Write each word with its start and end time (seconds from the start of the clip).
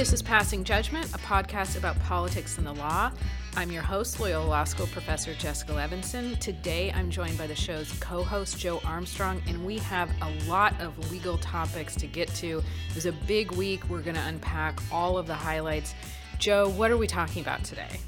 This 0.00 0.14
is 0.14 0.22
Passing 0.22 0.64
Judgment, 0.64 1.12
a 1.12 1.18
podcast 1.18 1.76
about 1.76 1.98
politics 2.00 2.56
and 2.56 2.66
the 2.66 2.72
law. 2.72 3.12
I'm 3.54 3.70
your 3.70 3.82
host, 3.82 4.18
Loyola 4.18 4.46
Law 4.46 4.64
School 4.64 4.86
professor 4.86 5.34
Jessica 5.34 5.72
Levinson. 5.72 6.38
Today 6.38 6.90
I'm 6.92 7.10
joined 7.10 7.36
by 7.36 7.46
the 7.46 7.54
show's 7.54 7.92
co 8.00 8.24
host, 8.24 8.58
Joe 8.58 8.80
Armstrong, 8.86 9.42
and 9.46 9.62
we 9.62 9.76
have 9.76 10.10
a 10.22 10.48
lot 10.48 10.72
of 10.80 11.12
legal 11.12 11.36
topics 11.36 11.94
to 11.96 12.06
get 12.06 12.28
to. 12.36 12.62
It 12.88 12.94
was 12.94 13.04
a 13.04 13.12
big 13.12 13.52
week. 13.52 13.90
We're 13.90 14.00
going 14.00 14.16
to 14.16 14.22
unpack 14.22 14.80
all 14.90 15.18
of 15.18 15.26
the 15.26 15.34
highlights. 15.34 15.94
Joe, 16.38 16.70
what 16.70 16.90
are 16.90 16.96
we 16.96 17.06
talking 17.06 17.42
about 17.42 17.62
today? 17.62 18.00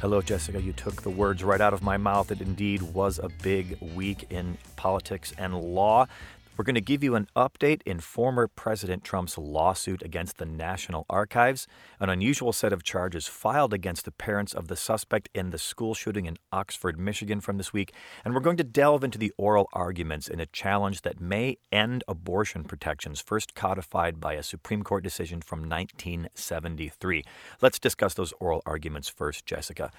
Hello, 0.00 0.22
Jessica. 0.22 0.62
You 0.62 0.72
took 0.72 1.02
the 1.02 1.10
words 1.10 1.44
right 1.44 1.60
out 1.60 1.74
of 1.74 1.82
my 1.82 1.98
mouth. 1.98 2.32
It 2.32 2.40
indeed 2.40 2.80
was 2.80 3.18
a 3.18 3.28
big 3.42 3.78
week 3.94 4.28
in 4.30 4.56
politics 4.76 5.34
and 5.36 5.60
law. 5.60 6.06
We're 6.54 6.64
going 6.64 6.74
to 6.74 6.82
give 6.82 7.02
you 7.02 7.14
an 7.14 7.28
update 7.34 7.80
in 7.86 8.00
former 8.00 8.46
President 8.46 9.04
Trump's 9.04 9.38
lawsuit 9.38 10.02
against 10.02 10.36
the 10.36 10.44
National 10.44 11.06
Archives, 11.08 11.66
an 11.98 12.10
unusual 12.10 12.52
set 12.52 12.74
of 12.74 12.82
charges 12.82 13.26
filed 13.26 13.72
against 13.72 14.04
the 14.04 14.10
parents 14.10 14.52
of 14.52 14.68
the 14.68 14.76
suspect 14.76 15.30
in 15.34 15.48
the 15.48 15.56
school 15.56 15.94
shooting 15.94 16.26
in 16.26 16.36
Oxford, 16.52 16.98
Michigan 16.98 17.40
from 17.40 17.56
this 17.56 17.72
week, 17.72 17.94
and 18.22 18.34
we're 18.34 18.40
going 18.40 18.58
to 18.58 18.64
delve 18.64 19.02
into 19.02 19.16
the 19.16 19.32
oral 19.38 19.66
arguments 19.72 20.28
in 20.28 20.40
a 20.40 20.46
challenge 20.46 21.00
that 21.02 21.22
may 21.22 21.56
end 21.72 22.04
abortion 22.06 22.64
protections 22.64 23.18
first 23.18 23.54
codified 23.54 24.20
by 24.20 24.34
a 24.34 24.42
Supreme 24.42 24.82
Court 24.82 25.02
decision 25.02 25.40
from 25.40 25.60
1973. 25.60 27.24
Let's 27.62 27.78
discuss 27.78 28.12
those 28.12 28.34
oral 28.40 28.62
arguments 28.66 29.08
first, 29.08 29.46
Jessica. 29.46 29.90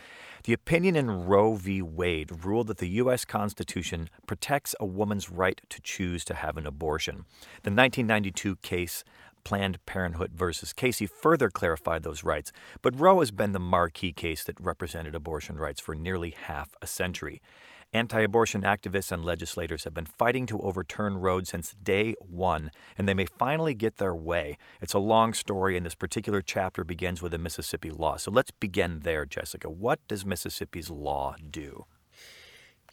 The 0.43 0.53
opinion 0.53 0.95
in 0.95 1.25
Roe 1.25 1.55
v. 1.55 1.81
Wade 1.81 2.45
ruled 2.45 2.67
that 2.67 2.77
the 2.77 2.89
U.S. 2.89 3.25
Constitution 3.25 4.11
protects 4.27 4.75
a 4.79 4.85
woman's 4.85 5.31
right 5.31 5.59
to 5.69 5.81
choose 5.81 6.23
to 6.25 6.42
have 6.43 6.57
an 6.57 6.67
abortion. 6.67 7.25
The 7.63 7.71
1992 7.71 8.57
case 8.57 9.03
Planned 9.43 9.85
Parenthood 9.85 10.31
versus 10.33 10.73
Casey 10.73 11.05
further 11.05 11.49
clarified 11.49 12.03
those 12.03 12.23
rights, 12.23 12.51
but 12.81 12.99
Roe 12.99 13.19
has 13.19 13.31
been 13.31 13.51
the 13.51 13.59
marquee 13.59 14.13
case 14.13 14.43
that 14.45 14.59
represented 14.59 15.15
abortion 15.15 15.57
rights 15.57 15.81
for 15.81 15.95
nearly 15.95 16.31
half 16.31 16.75
a 16.81 16.87
century. 16.87 17.41
Anti 17.95 18.21
abortion 18.21 18.63
activists 18.63 19.11
and 19.11 19.23
legislators 19.23 19.83
have 19.83 19.93
been 19.93 20.07
fighting 20.07 20.47
to 20.47 20.59
overturn 20.61 21.17
Roe 21.17 21.43
since 21.43 21.75
day 21.83 22.15
one, 22.19 22.71
and 22.97 23.07
they 23.07 23.13
may 23.13 23.25
finally 23.25 23.75
get 23.75 23.97
their 23.97 24.15
way. 24.15 24.57
It's 24.81 24.95
a 24.95 24.99
long 24.99 25.33
story, 25.33 25.77
and 25.77 25.85
this 25.85 25.93
particular 25.93 26.41
chapter 26.41 26.83
begins 26.83 27.21
with 27.21 27.35
a 27.35 27.37
Mississippi 27.37 27.91
law. 27.91 28.17
So 28.17 28.31
let's 28.31 28.49
begin 28.49 29.01
there, 29.01 29.25
Jessica. 29.27 29.69
What 29.69 29.99
does 30.07 30.25
Mississippi's 30.25 30.89
law 30.89 31.35
do? 31.51 31.85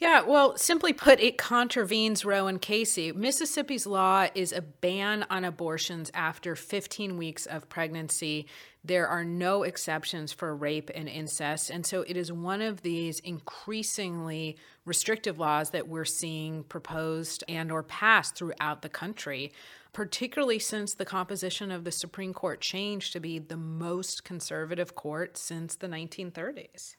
Yeah, 0.01 0.23
well, 0.23 0.57
simply 0.57 0.95
put, 0.95 1.21
it 1.21 1.37
contravenes 1.37 2.25
Roe 2.25 2.47
and 2.47 2.59
Casey. 2.59 3.13
Mississippi's 3.13 3.87
law 3.87 4.29
is 4.35 4.51
a 4.51 4.63
ban 4.63 5.27
on 5.29 5.45
abortions 5.45 6.11
after 6.15 6.57
15 6.57 7.19
weeks 7.19 7.45
of 7.45 7.69
pregnancy. 7.69 8.47
There 8.83 9.07
are 9.07 9.25
no 9.25 9.63
exceptions 9.63 10.33
for 10.33 10.57
rape 10.57 10.91
and 10.95 11.07
incest. 11.07 11.69
And 11.69 11.85
so 11.85 12.01
it 12.01 12.17
is 12.17 12.33
one 12.33 12.63
of 12.63 12.81
these 12.81 13.21
increasingly 13.21 14.57
restrictive 14.87 15.39
laws 15.39 15.69
that 15.73 15.87
we're 15.87 16.07
seeing 16.07 16.65
proposed 16.65 17.45
and 17.47 17.71
or 17.71 17.83
passed 17.83 18.37
throughout 18.37 18.81
the 18.81 18.89
country, 18.89 19.53
particularly 19.93 20.59
since 20.59 20.95
the 20.95 21.05
composition 21.05 21.71
of 21.71 21.85
the 21.85 21.93
Supreme 21.93 22.33
Court 22.33 22.63
changed 22.63 23.13
to 23.13 23.21
be 23.21 23.39
the 23.39 23.59
most 23.59 24.25
conservative 24.25 24.95
court 24.95 25.37
since 25.37 25.77
the 25.77 25.89
1930s. 25.89 26.95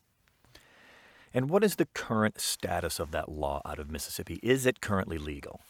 And 1.33 1.49
what 1.49 1.63
is 1.63 1.75
the 1.75 1.85
current 1.85 2.39
status 2.39 2.99
of 2.99 3.11
that 3.11 3.29
law 3.29 3.61
out 3.65 3.79
of 3.79 3.89
Mississippi? 3.89 4.39
Is 4.43 4.65
it 4.65 4.81
currently 4.81 5.17
legal? 5.17 5.61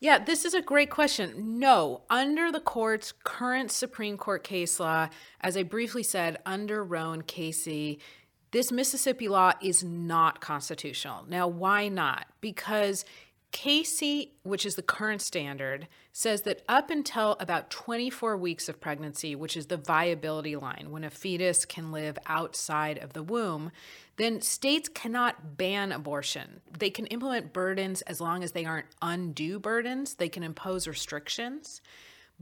Yeah, 0.00 0.18
this 0.18 0.44
is 0.44 0.52
a 0.52 0.60
great 0.60 0.90
question. 0.90 1.58
No, 1.58 2.02
under 2.10 2.52
the 2.52 2.60
court's 2.60 3.12
current 3.24 3.70
Supreme 3.70 4.18
Court 4.18 4.44
case 4.44 4.78
law, 4.78 5.08
as 5.40 5.56
I 5.56 5.62
briefly 5.62 6.02
said, 6.02 6.38
under 6.44 6.84
Roe 6.84 7.12
and 7.12 7.26
Casey, 7.26 8.00
this 8.50 8.70
Mississippi 8.70 9.28
law 9.28 9.52
is 9.62 9.82
not 9.82 10.40
constitutional. 10.40 11.24
Now, 11.26 11.48
why 11.48 11.88
not? 11.88 12.26
Because 12.40 13.04
Casey, 13.54 14.32
which 14.42 14.66
is 14.66 14.74
the 14.74 14.82
current 14.82 15.22
standard, 15.22 15.86
says 16.12 16.42
that 16.42 16.62
up 16.68 16.90
until 16.90 17.36
about 17.38 17.70
24 17.70 18.36
weeks 18.36 18.68
of 18.68 18.80
pregnancy, 18.80 19.36
which 19.36 19.56
is 19.56 19.66
the 19.66 19.76
viability 19.76 20.56
line, 20.56 20.88
when 20.90 21.04
a 21.04 21.08
fetus 21.08 21.64
can 21.64 21.92
live 21.92 22.18
outside 22.26 22.98
of 22.98 23.12
the 23.12 23.22
womb, 23.22 23.70
then 24.16 24.40
states 24.40 24.88
cannot 24.88 25.56
ban 25.56 25.92
abortion. 25.92 26.62
They 26.76 26.90
can 26.90 27.06
implement 27.06 27.52
burdens 27.52 28.02
as 28.02 28.20
long 28.20 28.42
as 28.42 28.50
they 28.52 28.64
aren't 28.64 28.88
undue 29.00 29.60
burdens, 29.60 30.14
they 30.14 30.28
can 30.28 30.42
impose 30.42 30.88
restrictions. 30.88 31.80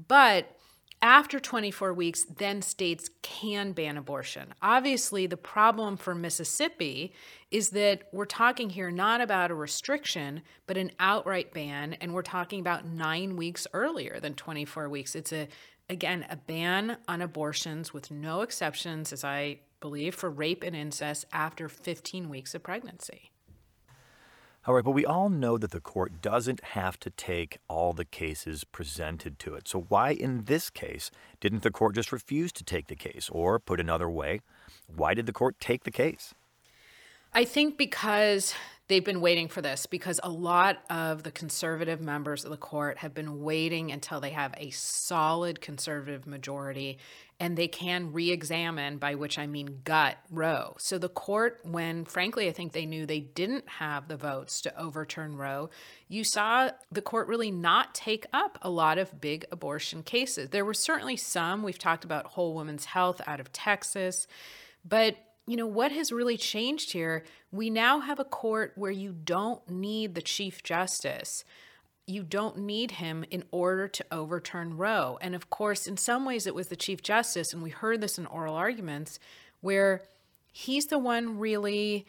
But 0.09 0.57
after 1.03 1.41
24 1.41 1.93
weeks, 1.93 2.25
then 2.25 2.63
states 2.63 3.11
can 3.23 3.73
ban 3.73 3.97
abortion. 3.97 4.55
Obviously, 4.63 5.27
the 5.27 5.37
problem 5.37 5.97
for 5.97 6.15
Mississippi 6.15 7.13
is 7.51 7.71
that 7.71 8.05
we're 8.13 8.25
talking 8.25 8.71
here 8.71 8.91
not 8.91 9.21
about 9.21 9.51
a 9.51 9.55
restriction, 9.55 10.43
but 10.69 10.77
an 10.77 10.93
outright 11.01 11.53
ban, 11.53 11.95
and 11.95 12.15
we're 12.15 12.23
talking 12.23 12.61
about 12.61 12.87
nine 12.87 13.37
weeks 13.37 13.67
earlier 13.75 14.21
than 14.21 14.35
24 14.35 14.89
weeks. 14.89 15.17
It's 15.17 15.33
a 15.33 15.49
again 15.91 16.25
a 16.31 16.37
ban 16.37 16.97
on 17.09 17.21
abortions 17.21 17.93
with 17.93 18.11
no 18.11 18.43
exceptions, 18.43 19.13
as 19.13 19.25
I 19.25 19.59
believe, 19.81 20.15
for 20.15 20.31
rape 20.31 20.63
and 20.63 20.77
incest 20.77 21.25
after 21.33 21.69
15 21.69 22.29
weeks 22.29 22.55
of 22.55 22.63
pregnancy. 22.63 23.32
All 24.65 24.75
right, 24.75 24.85
but 24.85 24.93
we 24.93 25.05
all 25.05 25.29
know 25.29 25.59
that 25.59 25.73
the 25.73 25.81
court 25.81 26.23
doesn't 26.23 26.63
have 26.63 26.97
to 27.01 27.11
take 27.11 27.59
all 27.67 27.93
the 27.93 28.05
cases 28.05 28.63
presented 28.63 29.41
to 29.41 29.57
it. 29.57 29.67
So, 29.67 29.87
why 29.89 30.13
in 30.13 30.45
this 30.45 30.71
case 30.71 31.11
didn't 31.41 31.65
the 31.65 31.73
court 31.73 31.97
just 31.97 32.13
refuse 32.13 32.53
to 32.53 32.63
take 32.63 32.87
the 32.87 32.95
case? 32.95 33.29
Or, 33.33 33.59
put 33.59 33.81
another 33.81 34.09
way, 34.09 34.41
why 34.87 35.15
did 35.15 35.27
the 35.27 35.33
court 35.33 35.57
take 35.59 35.83
the 35.83 35.91
case? 35.91 36.33
I 37.35 37.45
think 37.45 37.77
because 37.77 38.55
they've 38.89 39.05
been 39.05 39.21
waiting 39.21 39.49
for 39.49 39.63
this, 39.63 39.87
because 39.87 40.21
a 40.23 40.31
lot 40.31 40.79
of 40.91 41.23
the 41.23 41.31
conservative 41.31 42.01
members 42.01 42.45
of 42.45 42.51
the 42.51 42.57
court 42.57 42.99
have 42.99 43.15
been 43.15 43.41
waiting 43.41 43.91
until 43.91 44.21
they 44.21 44.31
have 44.31 44.55
a 44.57 44.71
solid 44.71 45.61
conservative 45.61 46.27
majority 46.27 46.99
and 47.41 47.57
they 47.57 47.67
can 47.67 48.13
re 48.13 48.31
examine, 48.31 48.99
by 48.99 49.17
which 49.17 49.37
I 49.37 49.49
mean 49.49 49.81
gut 49.83 50.17
Roe. 50.31 50.77
So 50.79 50.97
the 50.99 51.09
court, 51.09 51.59
when 51.65 52.05
frankly 52.05 52.49
I 52.49 52.53
think 52.53 52.73
they 52.73 52.87
knew 52.87 53.05
they 53.05 53.19
didn't 53.19 53.69
have 53.69 54.07
the 54.07 54.17
votes 54.17 54.61
to 54.61 54.81
overturn 54.81 55.37
Roe, 55.37 55.71
you 56.07 56.23
saw 56.23 56.71
the 56.93 57.03
court 57.03 57.27
really 57.27 57.51
not 57.51 57.97
take 57.97 58.27
up 58.33 58.59
a 58.63 58.71
lot 58.71 58.99
of 58.99 59.21
big 59.21 59.45
abortion 59.51 60.05
cases. 60.05 60.51
There 60.51 60.65
were 60.65 60.75
certainly 60.75 61.17
some. 61.17 61.65
We've 61.65 61.79
talked 61.79 62.05
about 62.05 62.27
Whole 62.27 62.55
Woman's 62.55 62.85
Health 62.85 63.21
out 63.27 63.41
of 63.41 63.53
Texas. 63.53 64.29
But 64.85 65.17
you 65.47 65.57
know, 65.57 65.67
what 65.67 65.93
has 65.93 66.13
really 66.13 66.37
changed 66.37 66.93
here? 66.93 67.25
We 67.51 67.69
now 67.71 68.01
have 68.01 68.21
a 68.21 68.25
court 68.25 68.73
where 68.77 68.91
you 68.91 69.13
don't 69.13 69.69
need 69.69 70.15
the 70.15 70.23
Chief 70.23 70.63
Justice 70.63 71.45
you 72.07 72.23
don't 72.23 72.59
need 72.59 72.93
him 72.93 73.25
in 73.31 73.45
order 73.51 73.87
to 73.87 74.05
overturn 74.11 74.77
Roe. 74.77 75.19
And 75.21 75.35
of 75.35 75.51
course, 75.51 75.87
in 75.87 75.97
some 75.97 76.25
ways, 76.25 76.47
it 76.47 76.55
was 76.55 76.69
the 76.69 76.77
Chief 76.77 77.03
Justice, 77.03 77.53
and 77.53 77.63
we 77.63 77.71
heard 77.71 78.01
this 78.01 78.19
in 78.19 78.27
oral 78.27 78.55
arguments, 78.55 79.19
where 79.61 80.03
he's 80.53 80.87
the 80.87 80.99
one 80.99 81.39
really, 81.39 82.07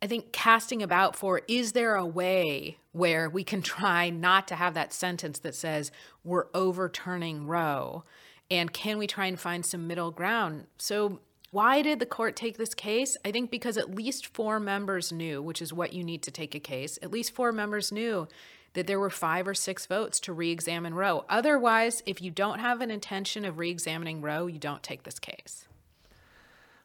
I 0.00 0.06
think, 0.06 0.32
casting 0.32 0.82
about 0.82 1.16
for 1.16 1.42
is 1.48 1.72
there 1.72 1.96
a 1.96 2.06
way 2.06 2.78
where 2.92 3.28
we 3.28 3.44
can 3.44 3.62
try 3.76 4.08
not 4.10 4.48
to 4.48 4.54
have 4.54 4.74
that 4.74 4.92
sentence 4.92 5.38
that 5.40 5.54
says 5.54 5.90
we're 6.24 6.46
overturning 6.54 7.46
Roe? 7.46 8.04
And 8.50 8.72
can 8.72 8.96
we 8.96 9.06
try 9.06 9.26
and 9.26 9.38
find 9.38 9.66
some 9.66 9.86
middle 9.86 10.12
ground? 10.12 10.66
So, 10.78 11.18
why 11.50 11.82
did 11.82 12.00
the 12.00 12.06
court 12.06 12.36
take 12.36 12.58
this 12.58 12.74
case? 12.74 13.16
I 13.24 13.30
think 13.30 13.50
because 13.50 13.76
at 13.76 13.94
least 13.94 14.34
four 14.34 14.58
members 14.60 15.12
knew, 15.12 15.40
which 15.40 15.62
is 15.62 15.72
what 15.72 15.92
you 15.92 16.02
need 16.04 16.22
to 16.22 16.30
take 16.30 16.54
a 16.54 16.60
case, 16.60 16.98
at 17.02 17.10
least 17.10 17.34
four 17.34 17.52
members 17.52 17.92
knew 17.92 18.28
that 18.74 18.86
there 18.86 19.00
were 19.00 19.10
five 19.10 19.48
or 19.48 19.54
six 19.54 19.86
votes 19.86 20.20
to 20.20 20.32
re 20.32 20.50
examine 20.50 20.94
Roe. 20.94 21.24
Otherwise, 21.28 22.02
if 22.04 22.20
you 22.20 22.30
don't 22.30 22.58
have 22.58 22.80
an 22.80 22.90
intention 22.90 23.44
of 23.44 23.58
re 23.58 23.70
examining 23.70 24.20
Roe, 24.20 24.46
you 24.46 24.58
don't 24.58 24.82
take 24.82 25.04
this 25.04 25.18
case. 25.18 25.66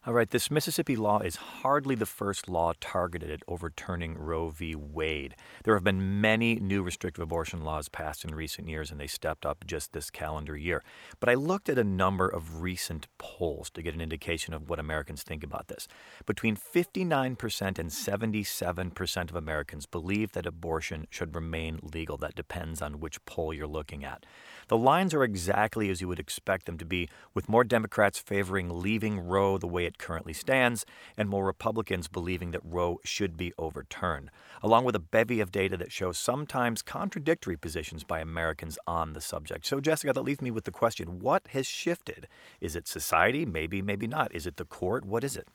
All 0.04 0.14
right, 0.14 0.32
this 0.32 0.50
Mississippi 0.50 0.96
law 0.96 1.20
is 1.20 1.36
hardly 1.36 1.94
the 1.94 2.08
first 2.08 2.50
law 2.50 2.74
targeted 2.80 3.30
at 3.30 3.44
overturning 3.48 4.18
Roe 4.18 4.50
v. 4.50 4.74
Wade. 4.74 5.36
There 5.64 5.76
have 5.76 5.84
been 5.84 6.20
many 6.20 6.56
new 6.56 6.82
restrictive 6.82 7.22
abortion 7.22 7.64
laws 7.64 7.88
passed 7.88 8.26
in 8.26 8.34
recent 8.34 8.68
years, 8.68 8.90
and 8.90 9.00
they 9.00 9.06
stepped 9.06 9.46
up 9.46 9.64
just 9.68 9.94
this 9.94 10.10
calendar 10.10 10.58
year. 10.58 10.82
But 11.20 11.30
I 11.30 11.36
looked 11.36 11.70
at 11.70 11.78
a 11.78 11.84
number 11.84 12.28
of 12.28 12.64
recent 12.64 13.06
polls 13.20 13.70
to 13.76 13.84
get 13.84 13.94
an 13.94 14.02
indication 14.02 14.56
of 14.56 14.72
what 14.72 14.80
Americans 14.80 15.22
think 15.22 15.44
about 15.44 15.68
this. 15.68 15.88
Between 16.26 16.56
59% 16.56 17.78
and 17.78 17.92
77% 17.92 19.30
of 19.30 19.36
Americans 19.36 19.86
believe 19.86 20.32
that 20.32 20.48
abortion 20.48 21.06
should 21.12 21.36
remain 21.36 21.80
legal. 21.84 22.18
That 22.18 22.34
depends 22.34 22.82
on 22.82 23.02
which 23.02 23.24
poll 23.26 23.54
you're 23.54 23.68
looking 23.68 24.04
at. 24.04 24.26
The 24.72 24.78
lines 24.78 25.14
are 25.14 25.26
exactly 25.26 25.90
as 25.90 26.00
you 26.00 26.08
would 26.08 26.18
expect 26.18 26.66
them 26.66 26.78
to 26.78 26.86
be, 26.86 27.10
with 27.34 27.50
more 27.50 27.66
Democrats 27.66 28.18
favoring 28.18 28.70
leaving 28.70 29.20
Roe 29.20 29.58
the 29.58 29.68
way 29.68 29.84
it 29.84 29.98
currently 29.98 30.32
stands, 30.32 30.86
and 31.18 31.28
more 31.28 31.44
Republicans 31.44 32.08
believing 32.08 32.52
that 32.52 32.62
Roe 32.64 33.02
should 33.04 33.36
be 33.36 33.52
overturned, 33.58 34.32
along 34.64 34.86
with 34.86 34.96
a 34.96 35.00
bevy 35.00 35.42
of 35.42 35.52
data 35.52 35.76
that 35.76 35.92
shows 35.92 36.18
sometimes 36.18 36.82
contradictory 36.82 37.58
positions 37.58 38.06
by 38.06 38.22
Americans 38.22 38.80
on 38.88 39.12
the 39.12 39.20
subject. 39.20 39.66
So, 39.66 39.82
Jessica, 39.82 40.14
that 40.14 40.22
leaves 40.22 40.42
me 40.42 40.52
with 40.52 40.64
the 40.64 40.72
question 40.72 41.20
what 41.20 41.50
has 41.50 41.68
shifted? 41.68 42.30
Is 42.62 42.74
it 42.78 42.88
society? 42.88 43.46
Maybe, 43.46 43.82
maybe 43.82 44.08
not. 44.08 44.34
Is 44.34 44.48
it 44.48 44.56
the 44.56 44.64
court? 44.64 45.04
What 45.04 45.26
is 45.26 45.36
it? 45.36 45.50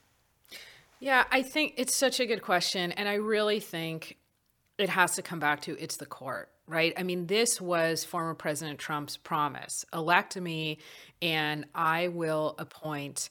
Yeah, 1.00 1.24
I 1.30 1.40
think 1.40 1.72
it's 1.78 1.94
such 1.94 2.20
a 2.20 2.26
good 2.26 2.42
question. 2.42 2.92
And 2.92 3.08
I 3.08 3.14
really 3.14 3.60
think 3.60 4.18
it 4.76 4.90
has 4.90 5.14
to 5.14 5.22
come 5.22 5.38
back 5.38 5.62
to 5.62 5.82
it's 5.82 5.96
the 5.96 6.04
court, 6.04 6.50
right? 6.68 6.92
I 6.96 7.02
mean, 7.02 7.26
this 7.26 7.60
was 7.60 8.04
former 8.04 8.34
President 8.34 8.78
Trump's 8.78 9.16
promise 9.16 9.84
elect 9.92 10.36
me, 10.36 10.78
and 11.22 11.66
I 11.74 12.08
will 12.08 12.54
appoint 12.58 13.30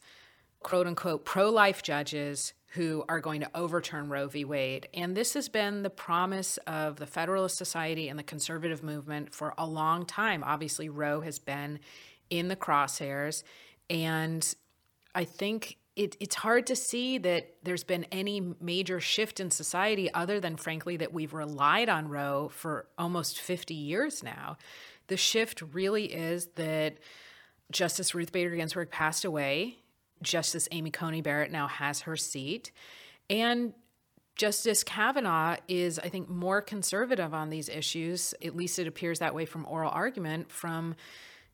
quote 0.64 0.88
unquote 0.88 1.26
pro 1.26 1.50
life 1.50 1.84
judges 1.84 2.54
who 2.76 3.06
are 3.08 3.22
going 3.22 3.40
to 3.40 3.50
overturn 3.56 4.10
Roe 4.10 4.28
v. 4.28 4.44
Wade. 4.44 4.90
And 4.94 5.16
this 5.16 5.34
has 5.34 5.48
been 5.48 5.84
the 5.84 5.90
promise 5.90 6.58
of 6.68 6.98
the 6.98 7.06
Federalist 7.06 7.56
Society 7.56 8.10
and 8.10 8.20
the 8.20 8.24
conservative 8.24 8.84
movement 8.84 9.34
for 9.34 9.54
a 9.58 9.66
long 9.66 10.06
time. 10.06 10.44
Obviously, 10.44 10.90
Roe 10.90 11.22
has 11.22 11.40
been 11.40 11.80
in 12.30 12.50
the 12.50 12.56
crosshairs. 12.56 13.44
And 13.90 14.54
I 15.14 15.24
think 15.24 15.78
it, 15.96 16.18
it's 16.20 16.36
hard 16.36 16.68
to 16.68 16.76
see 16.76 17.18
that 17.20 17.56
there's 17.64 17.86
been 17.86 18.06
any 18.12 18.54
major 18.60 19.00
shift 19.00 19.40
in 19.40 19.50
society 19.50 20.14
other 20.14 20.40
than, 20.40 20.58
frankly, 20.58 20.98
that 20.98 21.14
we've 21.14 21.34
relied 21.34 21.88
on 21.88 22.10
Roe 22.10 22.50
for 22.50 22.88
almost 22.98 23.40
50 23.40 23.74
years 23.74 24.22
now. 24.22 24.58
The 25.08 25.16
shift 25.16 25.62
really 25.74 26.06
is 26.14 26.48
that 26.56 26.98
Justice 27.72 28.14
Ruth 28.14 28.32
Bader 28.32 28.56
Ginsburg 28.56 28.92
passed 28.92 29.24
away. 29.24 29.78
Justice 30.22 30.68
Amy 30.72 30.92
Coney 30.92 31.22
Barrett 31.22 31.52
now 31.52 31.68
has 31.68 32.02
her 32.02 32.18
seat. 32.18 32.72
And 33.30 33.74
Justice 34.36 34.84
Kavanaugh 34.84 35.56
is, 35.70 35.98
I 35.98 36.10
think, 36.10 36.30
more 36.30 36.62
conservative 36.62 37.34
on 37.34 37.50
these 37.50 37.70
issues. 37.70 38.34
At 38.44 38.56
least 38.56 38.80
it 38.80 38.88
appears 38.88 39.20
that 39.20 39.34
way 39.34 39.46
from 39.46 39.66
oral 39.70 39.92
argument 39.92 40.52
from 40.52 40.96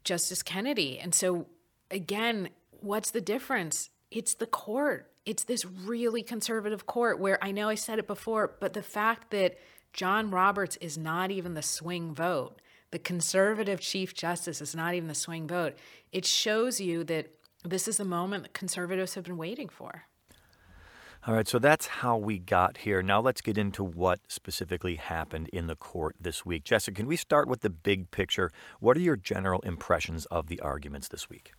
Justice 0.04 0.42
Kennedy. 0.42 0.98
And 0.98 1.14
so, 1.14 1.46
again, 1.92 2.50
what's 2.80 3.12
the 3.12 3.22
difference? 3.22 3.92
It's 4.12 4.34
the 4.36 4.46
court. 4.46 5.12
It's 5.25 5.44
this 5.44 5.66
really 5.66 6.22
conservative 6.22 6.86
court 6.86 7.19
where 7.19 7.44
I 7.44 7.52
know 7.52 7.69
I 7.69 7.75
said 7.75 8.00
it 8.00 8.08
before, 8.08 8.56
but 8.60 8.74
the 8.74 8.84
fact 8.84 9.31
that 9.31 9.58
John 9.94 10.31
Roberts 10.31 10.78
is 10.78 10.98
not 10.98 11.31
even 11.31 11.54
the 11.54 11.62
swing 11.62 12.13
vote, 12.13 12.62
the 12.92 13.00
conservative 13.00 13.80
Chief 13.80 14.13
Justice 14.13 14.62
is 14.62 14.75
not 14.75 14.94
even 14.94 15.08
the 15.08 15.16
swing 15.16 15.48
vote, 15.48 15.78
it 16.12 16.25
shows 16.25 16.81
you 16.81 17.04
that 17.06 17.31
this 17.63 17.88
is 17.88 17.98
the 17.98 18.06
moment 18.06 18.44
that 18.44 18.54
conservatives 18.54 19.13
have 19.13 19.24
been 19.24 19.38
waiting 19.38 19.69
for. 19.69 20.04
All 21.28 21.36
right, 21.36 21.48
so 21.48 21.60
that's 21.60 21.86
how 21.86 22.18
we 22.18 22.40
got 22.40 22.78
here. 22.78 23.04
Now 23.04 23.22
let's 23.22 23.42
get 23.42 23.56
into 23.56 23.84
what 23.84 24.22
specifically 24.28 24.96
happened 24.96 25.50
in 25.54 25.68
the 25.68 25.75
court 25.75 26.16
this 26.19 26.44
week. 26.48 26.63
Jessica, 26.63 26.96
can 26.96 27.06
we 27.06 27.16
start 27.16 27.48
with 27.48 27.62
the 27.62 27.69
big 27.69 28.10
picture? 28.10 28.50
What 28.80 28.98
are 28.98 29.02
your 29.02 29.18
general 29.18 29.60
impressions 29.62 30.25
of 30.25 30.48
the 30.48 30.60
arguments 30.62 31.10
this 31.10 31.30
week? 31.30 31.52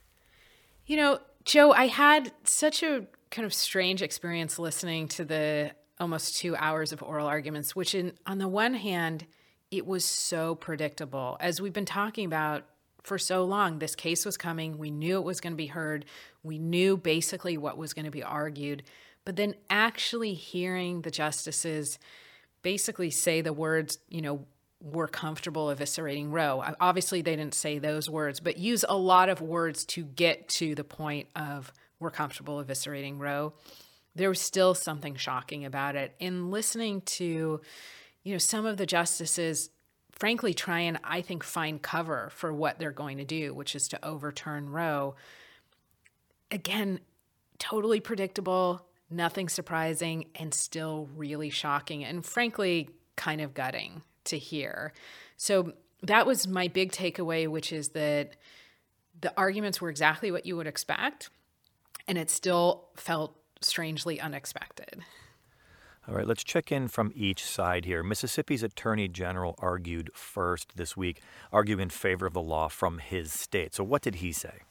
You 0.86 0.96
know, 0.96 1.20
Joe, 1.44 1.72
I 1.72 1.86
had 1.86 2.32
such 2.44 2.82
a 2.82 3.06
kind 3.30 3.46
of 3.46 3.52
strange 3.52 4.02
experience 4.02 4.58
listening 4.58 5.08
to 5.08 5.24
the 5.24 5.72
almost 5.98 6.36
two 6.36 6.54
hours 6.56 6.92
of 6.92 7.02
oral 7.02 7.26
arguments, 7.26 7.74
which, 7.74 7.94
in, 7.94 8.12
on 8.26 8.38
the 8.38 8.48
one 8.48 8.74
hand, 8.74 9.26
it 9.70 9.86
was 9.86 10.04
so 10.04 10.54
predictable. 10.54 11.36
As 11.40 11.60
we've 11.60 11.72
been 11.72 11.84
talking 11.84 12.26
about 12.26 12.64
for 13.02 13.18
so 13.18 13.44
long, 13.44 13.78
this 13.78 13.94
case 13.94 14.24
was 14.24 14.36
coming. 14.36 14.78
We 14.78 14.90
knew 14.90 15.18
it 15.18 15.24
was 15.24 15.40
going 15.40 15.54
to 15.54 15.56
be 15.56 15.66
heard. 15.66 16.04
We 16.42 16.58
knew 16.58 16.96
basically 16.96 17.56
what 17.58 17.78
was 17.78 17.94
going 17.94 18.04
to 18.04 18.10
be 18.10 18.22
argued. 18.22 18.84
But 19.24 19.36
then 19.36 19.54
actually 19.70 20.34
hearing 20.34 21.02
the 21.02 21.10
justices 21.10 21.98
basically 22.62 23.10
say 23.10 23.40
the 23.40 23.52
words, 23.52 23.98
you 24.08 24.22
know, 24.22 24.46
were 24.82 25.06
comfortable 25.06 25.68
eviscerating 25.68 26.32
Roe. 26.32 26.62
Obviously, 26.80 27.22
they 27.22 27.36
didn't 27.36 27.54
say 27.54 27.78
those 27.78 28.10
words, 28.10 28.40
but 28.40 28.58
use 28.58 28.84
a 28.88 28.96
lot 28.96 29.28
of 29.28 29.40
words 29.40 29.84
to 29.86 30.02
get 30.04 30.48
to 30.48 30.74
the 30.74 30.84
point 30.84 31.28
of 31.36 31.72
we're 32.00 32.10
comfortable 32.10 32.62
eviscerating 32.62 33.18
Roe. 33.18 33.52
There 34.14 34.28
was 34.28 34.40
still 34.40 34.74
something 34.74 35.14
shocking 35.14 35.64
about 35.64 35.94
it. 35.94 36.14
In 36.18 36.50
listening 36.50 37.02
to, 37.02 37.60
you 38.24 38.32
know, 38.32 38.38
some 38.38 38.66
of 38.66 38.76
the 38.76 38.84
justices, 38.84 39.70
frankly, 40.10 40.52
try 40.52 40.80
and 40.80 40.98
I 41.04 41.22
think 41.22 41.44
find 41.44 41.80
cover 41.80 42.30
for 42.34 42.52
what 42.52 42.78
they're 42.78 42.90
going 42.90 43.18
to 43.18 43.24
do, 43.24 43.54
which 43.54 43.76
is 43.76 43.86
to 43.88 44.04
overturn 44.04 44.68
Roe. 44.68 45.14
Again, 46.50 46.98
totally 47.58 48.00
predictable, 48.00 48.84
nothing 49.08 49.48
surprising, 49.48 50.26
and 50.34 50.52
still 50.52 51.08
really 51.16 51.50
shocking, 51.50 52.04
and 52.04 52.26
frankly, 52.26 52.90
kind 53.14 53.40
of 53.40 53.54
gutting 53.54 54.02
to 54.24 54.38
hear. 54.38 54.92
So 55.36 55.72
that 56.02 56.26
was 56.26 56.46
my 56.46 56.68
big 56.68 56.92
takeaway, 56.92 57.48
which 57.48 57.72
is 57.72 57.90
that 57.90 58.36
the 59.20 59.32
arguments 59.36 59.80
were 59.80 59.90
exactly 59.90 60.30
what 60.30 60.46
you 60.46 60.56
would 60.56 60.66
expect, 60.66 61.30
and 62.08 62.18
it 62.18 62.30
still 62.30 62.88
felt 62.96 63.36
strangely 63.60 64.20
unexpected. 64.20 65.04
All 66.08 66.16
right, 66.16 66.26
let's 66.26 66.42
check 66.42 66.72
in 66.72 66.88
from 66.88 67.12
each 67.14 67.44
side 67.44 67.84
here. 67.84 68.02
Mississippi's 68.02 68.64
Attorney 68.64 69.06
General 69.06 69.54
argued 69.58 70.10
first 70.14 70.76
this 70.76 70.96
week, 70.96 71.22
arguing 71.52 71.80
in 71.80 71.90
favor 71.90 72.26
of 72.26 72.32
the 72.32 72.42
law 72.42 72.66
from 72.66 72.98
his 72.98 73.32
state. 73.32 73.72
So, 73.74 73.84
what 73.84 74.02
did 74.02 74.16
he 74.16 74.32
say? 74.32 74.62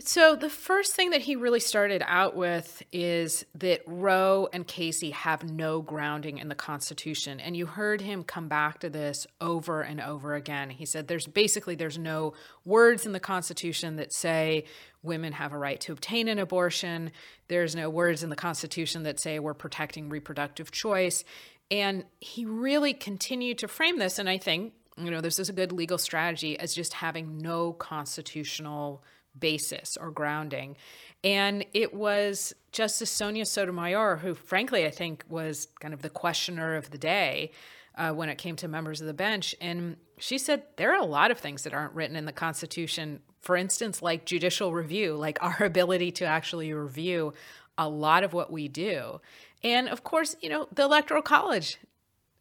So, 0.00 0.36
the 0.36 0.50
first 0.50 0.94
thing 0.94 1.10
that 1.10 1.22
he 1.22 1.34
really 1.34 1.60
started 1.60 2.02
out 2.06 2.36
with 2.36 2.82
is 2.92 3.46
that 3.54 3.80
Roe 3.86 4.46
and 4.52 4.66
Casey 4.66 5.12
have 5.12 5.50
no 5.50 5.80
grounding 5.80 6.36
in 6.36 6.48
the 6.48 6.54
Constitution. 6.54 7.40
And 7.40 7.56
you 7.56 7.64
heard 7.64 8.02
him 8.02 8.22
come 8.22 8.48
back 8.48 8.80
to 8.80 8.90
this 8.90 9.26
over 9.40 9.80
and 9.80 9.98
over 9.98 10.34
again. 10.34 10.68
He 10.68 10.84
said 10.84 11.08
there's 11.08 11.26
basically 11.26 11.74
there's 11.74 11.96
no 11.96 12.34
words 12.66 13.06
in 13.06 13.12
the 13.12 13.18
Constitution 13.18 13.96
that 13.96 14.12
say 14.12 14.64
women 15.02 15.32
have 15.32 15.54
a 15.54 15.58
right 15.58 15.80
to 15.80 15.92
obtain 15.92 16.28
an 16.28 16.38
abortion. 16.38 17.10
There's 17.48 17.74
no 17.74 17.88
words 17.88 18.22
in 18.22 18.28
the 18.28 18.36
Constitution 18.36 19.04
that 19.04 19.18
say 19.18 19.38
we're 19.38 19.54
protecting 19.54 20.10
reproductive 20.10 20.70
choice. 20.70 21.24
And 21.70 22.04
he 22.20 22.44
really 22.44 22.92
continued 22.92 23.56
to 23.58 23.68
frame 23.68 23.98
this. 23.98 24.18
And 24.18 24.28
I 24.28 24.36
think, 24.36 24.74
you 24.98 25.10
know, 25.10 25.22
this 25.22 25.38
is 25.38 25.48
a 25.48 25.54
good 25.54 25.72
legal 25.72 25.98
strategy 25.98 26.58
as 26.58 26.74
just 26.74 26.92
having 26.92 27.38
no 27.38 27.72
constitutional 27.72 29.02
basis 29.40 29.96
or 29.96 30.10
grounding. 30.10 30.76
And 31.24 31.64
it 31.74 31.92
was 31.92 32.54
Justice 32.72 33.10
Sonia 33.10 33.44
Sotomayor, 33.44 34.16
who, 34.16 34.34
frankly, 34.34 34.86
I 34.86 34.90
think 34.90 35.24
was 35.28 35.68
kind 35.80 35.92
of 35.92 36.02
the 36.02 36.10
questioner 36.10 36.76
of 36.76 36.90
the 36.90 36.98
day 36.98 37.50
uh, 37.96 38.12
when 38.12 38.28
it 38.28 38.38
came 38.38 38.56
to 38.56 38.68
members 38.68 39.00
of 39.00 39.06
the 39.06 39.14
bench. 39.14 39.54
And 39.60 39.96
she 40.18 40.38
said 40.38 40.62
there 40.76 40.92
are 40.92 41.00
a 41.00 41.06
lot 41.06 41.30
of 41.30 41.38
things 41.38 41.64
that 41.64 41.74
aren't 41.74 41.94
written 41.94 42.16
in 42.16 42.24
the 42.24 42.32
Constitution. 42.32 43.20
For 43.40 43.56
instance, 43.56 44.00
like 44.00 44.24
judicial 44.24 44.72
review, 44.72 45.16
like 45.16 45.42
our 45.42 45.58
ability 45.64 46.12
to 46.12 46.24
actually 46.24 46.72
review 46.72 47.34
a 47.76 47.88
lot 47.88 48.24
of 48.24 48.32
what 48.32 48.52
we 48.52 48.68
do. 48.68 49.20
And 49.64 49.88
of 49.88 50.04
course, 50.04 50.36
you 50.40 50.48
know, 50.48 50.68
the 50.72 50.84
Electoral 50.84 51.22
College 51.22 51.78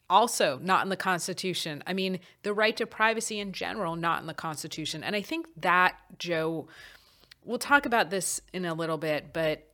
also 0.09 0.59
not 0.61 0.83
in 0.83 0.89
the 0.89 0.97
Constitution. 0.97 1.83
I 1.85 1.93
mean, 1.93 2.19
the 2.43 2.53
right 2.53 2.75
to 2.77 2.85
privacy 2.85 3.39
in 3.39 3.51
general, 3.51 3.95
not 3.95 4.21
in 4.21 4.27
the 4.27 4.33
Constitution. 4.33 5.03
And 5.03 5.15
I 5.15 5.21
think 5.21 5.47
that, 5.57 5.95
Joe, 6.17 6.67
we'll 7.43 7.59
talk 7.59 7.85
about 7.85 8.09
this 8.09 8.41
in 8.53 8.65
a 8.65 8.73
little 8.73 8.97
bit, 8.97 9.33
but 9.33 9.67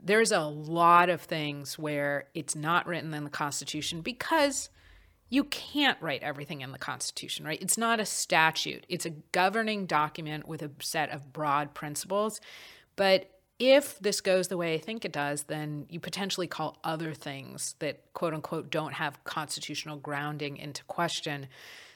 there's 0.00 0.32
a 0.32 0.40
lot 0.40 1.08
of 1.08 1.20
things 1.20 1.78
where 1.78 2.28
it's 2.34 2.54
not 2.54 2.86
written 2.86 3.12
in 3.14 3.24
the 3.24 3.30
Constitution 3.30 4.00
because 4.00 4.70
you 5.28 5.44
can't 5.44 6.00
write 6.00 6.22
everything 6.22 6.62
in 6.62 6.72
the 6.72 6.78
Constitution, 6.78 7.44
right? 7.44 7.60
It's 7.60 7.76
not 7.76 8.00
a 8.00 8.06
statute, 8.06 8.86
it's 8.88 9.04
a 9.04 9.10
governing 9.10 9.86
document 9.86 10.48
with 10.48 10.62
a 10.62 10.70
set 10.80 11.10
of 11.10 11.32
broad 11.32 11.74
principles. 11.74 12.40
But 12.96 13.30
if 13.58 13.98
this 13.98 14.20
goes 14.20 14.48
the 14.48 14.56
way 14.56 14.74
I 14.74 14.78
think 14.78 15.04
it 15.04 15.12
does, 15.12 15.44
then 15.44 15.86
you 15.88 15.98
potentially 15.98 16.46
call 16.46 16.78
other 16.84 17.12
things 17.12 17.74
that 17.80 18.12
quote 18.12 18.34
unquote 18.34 18.70
don't 18.70 18.94
have 18.94 19.22
constitutional 19.24 19.96
grounding 19.96 20.56
into 20.56 20.84
question. 20.84 21.48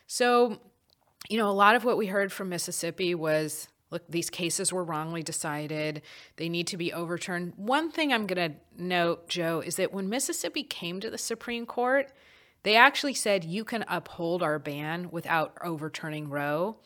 So, 0.06 0.58
you 1.28 1.38
know, 1.38 1.48
a 1.48 1.52
lot 1.52 1.76
of 1.76 1.84
what 1.84 1.96
we 1.96 2.06
heard 2.06 2.32
from 2.32 2.48
Mississippi 2.48 3.14
was 3.14 3.68
look, 3.90 4.02
these 4.08 4.30
cases 4.30 4.72
were 4.72 4.82
wrongly 4.82 5.22
decided. 5.22 6.02
They 6.36 6.48
need 6.48 6.66
to 6.68 6.76
be 6.76 6.92
overturned. 6.92 7.52
One 7.56 7.90
thing 7.90 8.12
I'm 8.12 8.26
going 8.26 8.52
to 8.52 8.58
note, 8.76 9.28
Joe, 9.28 9.60
is 9.64 9.76
that 9.76 9.92
when 9.92 10.08
Mississippi 10.08 10.64
came 10.64 10.98
to 11.00 11.10
the 11.10 11.18
Supreme 11.18 11.66
Court, 11.66 12.10
they 12.64 12.74
actually 12.74 13.14
said 13.14 13.44
you 13.44 13.64
can 13.64 13.84
uphold 13.88 14.42
our 14.42 14.58
ban 14.58 15.10
without 15.10 15.56
overturning 15.62 16.28
Roe. 16.28 16.76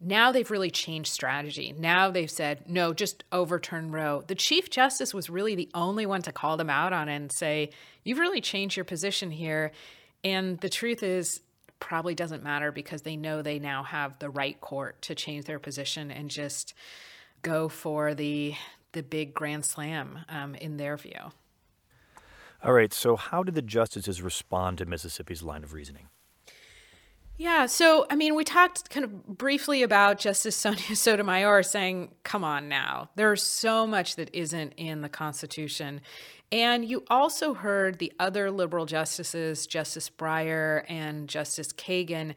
Now 0.00 0.30
they've 0.30 0.50
really 0.50 0.70
changed 0.70 1.12
strategy. 1.12 1.74
Now 1.76 2.10
they've 2.10 2.30
said, 2.30 2.68
no, 2.68 2.92
just 2.92 3.24
overturn 3.32 3.90
Roe. 3.90 4.22
The 4.26 4.34
Chief 4.34 4.70
Justice 4.70 5.12
was 5.12 5.28
really 5.28 5.54
the 5.54 5.68
only 5.74 6.06
one 6.06 6.22
to 6.22 6.32
call 6.32 6.56
them 6.56 6.70
out 6.70 6.92
on 6.92 7.08
it 7.08 7.16
and 7.16 7.32
say, 7.32 7.70
you've 8.04 8.18
really 8.18 8.40
changed 8.40 8.76
your 8.76 8.84
position 8.84 9.30
here. 9.30 9.72
And 10.22 10.58
the 10.60 10.68
truth 10.68 11.02
is, 11.02 11.40
probably 11.80 12.14
doesn't 12.14 12.42
matter 12.42 12.72
because 12.72 13.02
they 13.02 13.16
know 13.16 13.42
they 13.42 13.58
now 13.58 13.82
have 13.82 14.18
the 14.18 14.30
right 14.30 14.60
court 14.60 15.00
to 15.02 15.14
change 15.14 15.44
their 15.44 15.58
position 15.58 16.10
and 16.10 16.30
just 16.30 16.74
go 17.42 17.68
for 17.68 18.14
the 18.14 18.54
the 18.92 19.02
big 19.02 19.34
grand 19.34 19.64
slam 19.64 20.20
um, 20.30 20.54
in 20.54 20.78
their 20.78 20.96
view. 20.96 21.30
All 22.64 22.72
right. 22.72 22.92
So, 22.92 23.16
how 23.16 23.42
did 23.42 23.54
the 23.54 23.62
justices 23.62 24.22
respond 24.22 24.78
to 24.78 24.86
Mississippi's 24.86 25.42
line 25.42 25.62
of 25.62 25.72
reasoning? 25.72 26.08
Yeah, 27.40 27.66
so 27.66 28.04
I 28.10 28.16
mean, 28.16 28.34
we 28.34 28.42
talked 28.42 28.90
kind 28.90 29.04
of 29.04 29.38
briefly 29.38 29.84
about 29.84 30.18
Justice 30.18 30.56
Sonia 30.56 30.80
Sotomayor 30.96 31.62
saying, 31.62 32.10
come 32.24 32.42
on 32.42 32.68
now, 32.68 33.10
there's 33.14 33.44
so 33.44 33.86
much 33.86 34.16
that 34.16 34.28
isn't 34.34 34.72
in 34.76 35.02
the 35.02 35.08
Constitution. 35.08 36.00
And 36.50 36.84
you 36.84 37.04
also 37.08 37.54
heard 37.54 37.98
the 37.98 38.12
other 38.18 38.50
liberal 38.50 38.86
justices, 38.86 39.68
Justice 39.68 40.10
Breyer 40.10 40.84
and 40.88 41.28
Justice 41.28 41.72
Kagan, 41.72 42.34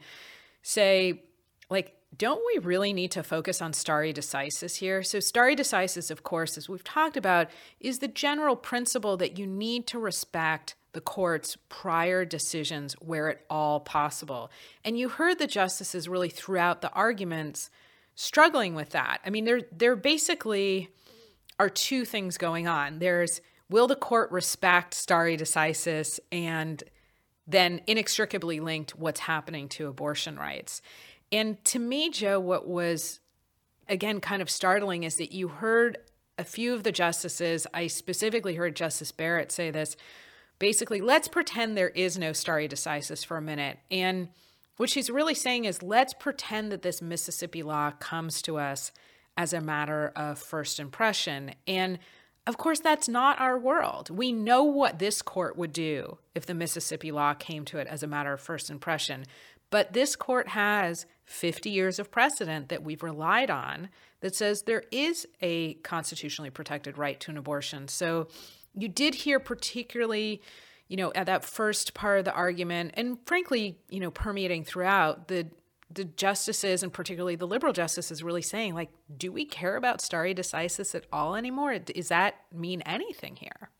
say, 0.62 1.24
like, 1.68 1.96
don't 2.16 2.42
we 2.54 2.60
really 2.60 2.92
need 2.92 3.10
to 3.12 3.22
focus 3.24 3.60
on 3.60 3.72
stare 3.72 4.12
decisis 4.12 4.76
here? 4.76 5.02
So, 5.02 5.18
stare 5.18 5.56
decisis, 5.56 6.10
of 6.10 6.22
course, 6.22 6.56
as 6.56 6.68
we've 6.68 6.84
talked 6.84 7.16
about, 7.16 7.48
is 7.80 7.98
the 7.98 8.08
general 8.08 8.54
principle 8.54 9.16
that 9.16 9.38
you 9.38 9.46
need 9.46 9.86
to 9.88 9.98
respect 9.98 10.76
the 10.92 11.00
court's 11.00 11.56
prior 11.68 12.24
decisions 12.24 12.94
where 12.94 13.30
at 13.30 13.40
all 13.48 13.80
possible. 13.80 14.50
And 14.84 14.98
you 14.98 15.08
heard 15.08 15.38
the 15.38 15.46
justices 15.46 16.08
really 16.08 16.28
throughout 16.28 16.82
the 16.82 16.92
arguments 16.92 17.70
struggling 18.14 18.74
with 18.74 18.90
that. 18.90 19.20
I 19.24 19.30
mean, 19.30 19.44
there 19.44 19.62
there 19.72 19.96
basically 19.96 20.90
are 21.58 21.70
two 21.70 22.04
things 22.04 22.36
going 22.36 22.68
on. 22.68 22.98
There's 22.98 23.40
will 23.70 23.86
the 23.86 23.96
court 23.96 24.30
respect 24.30 24.92
stare 24.92 25.36
decisis 25.36 26.20
and 26.30 26.82
then 27.46 27.80
inextricably 27.86 28.60
linked 28.60 28.94
what's 28.96 29.20
happening 29.20 29.68
to 29.68 29.88
abortion 29.88 30.36
rights. 30.36 30.82
And 31.30 31.62
to 31.66 31.78
me, 31.78 32.10
Joe, 32.10 32.38
what 32.38 32.68
was 32.68 33.20
again 33.88 34.20
kind 34.20 34.42
of 34.42 34.50
startling 34.50 35.04
is 35.04 35.16
that 35.16 35.32
you 35.32 35.48
heard 35.48 35.98
a 36.38 36.44
few 36.44 36.74
of 36.74 36.82
the 36.82 36.92
justices, 36.92 37.66
I 37.72 37.86
specifically 37.86 38.54
heard 38.54 38.74
Justice 38.74 39.12
Barrett 39.12 39.52
say 39.52 39.70
this, 39.70 39.96
basically, 40.62 41.00
let's 41.00 41.26
pretend 41.26 41.76
there 41.76 41.88
is 41.88 42.16
no 42.16 42.32
stare 42.32 42.68
decisis 42.68 43.26
for 43.26 43.36
a 43.36 43.42
minute. 43.42 43.80
And 43.90 44.28
what 44.76 44.88
she's 44.88 45.10
really 45.10 45.34
saying 45.34 45.64
is, 45.64 45.82
let's 45.82 46.14
pretend 46.14 46.70
that 46.70 46.82
this 46.82 47.02
Mississippi 47.02 47.64
law 47.64 47.90
comes 47.90 48.40
to 48.42 48.58
us 48.58 48.92
as 49.36 49.52
a 49.52 49.60
matter 49.60 50.12
of 50.14 50.38
first 50.38 50.78
impression. 50.78 51.56
And 51.66 51.98
of 52.46 52.58
course, 52.58 52.78
that's 52.78 53.08
not 53.08 53.40
our 53.40 53.58
world. 53.58 54.08
We 54.08 54.30
know 54.30 54.62
what 54.62 55.00
this 55.00 55.20
court 55.20 55.56
would 55.56 55.72
do 55.72 56.18
if 56.32 56.46
the 56.46 56.54
Mississippi 56.54 57.10
law 57.10 57.34
came 57.34 57.64
to 57.64 57.78
it 57.78 57.88
as 57.88 58.04
a 58.04 58.06
matter 58.06 58.32
of 58.32 58.40
first 58.40 58.70
impression. 58.70 59.24
But 59.70 59.94
this 59.94 60.14
court 60.14 60.50
has 60.50 61.06
50 61.24 61.70
years 61.70 61.98
of 61.98 62.12
precedent 62.12 62.68
that 62.68 62.84
we've 62.84 63.02
relied 63.02 63.50
on 63.50 63.88
that 64.20 64.36
says 64.36 64.62
there 64.62 64.84
is 64.92 65.26
a 65.40 65.74
constitutionally 65.74 66.50
protected 66.50 66.98
right 66.98 67.18
to 67.18 67.32
an 67.32 67.36
abortion. 67.36 67.88
So 67.88 68.28
you 68.76 68.88
did 68.88 69.14
hear 69.14 69.38
particularly 69.38 70.42
you 70.88 70.96
know 70.96 71.12
at 71.14 71.26
that 71.26 71.44
first 71.44 71.94
part 71.94 72.18
of 72.18 72.24
the 72.24 72.32
argument 72.32 72.92
and 72.94 73.18
frankly 73.26 73.78
you 73.88 74.00
know 74.00 74.10
permeating 74.10 74.64
throughout 74.64 75.28
the 75.28 75.46
the 75.90 76.04
justices 76.04 76.82
and 76.82 76.92
particularly 76.92 77.36
the 77.36 77.46
liberal 77.46 77.72
justices 77.72 78.22
really 78.22 78.42
saying 78.42 78.74
like 78.74 78.90
do 79.16 79.30
we 79.30 79.44
care 79.44 79.76
about 79.76 80.00
stare 80.00 80.34
decisis 80.34 80.94
at 80.94 81.06
all 81.12 81.34
anymore 81.34 81.78
does 81.78 82.08
that 82.08 82.36
mean 82.52 82.82
anything 82.82 83.36
here 83.36 83.70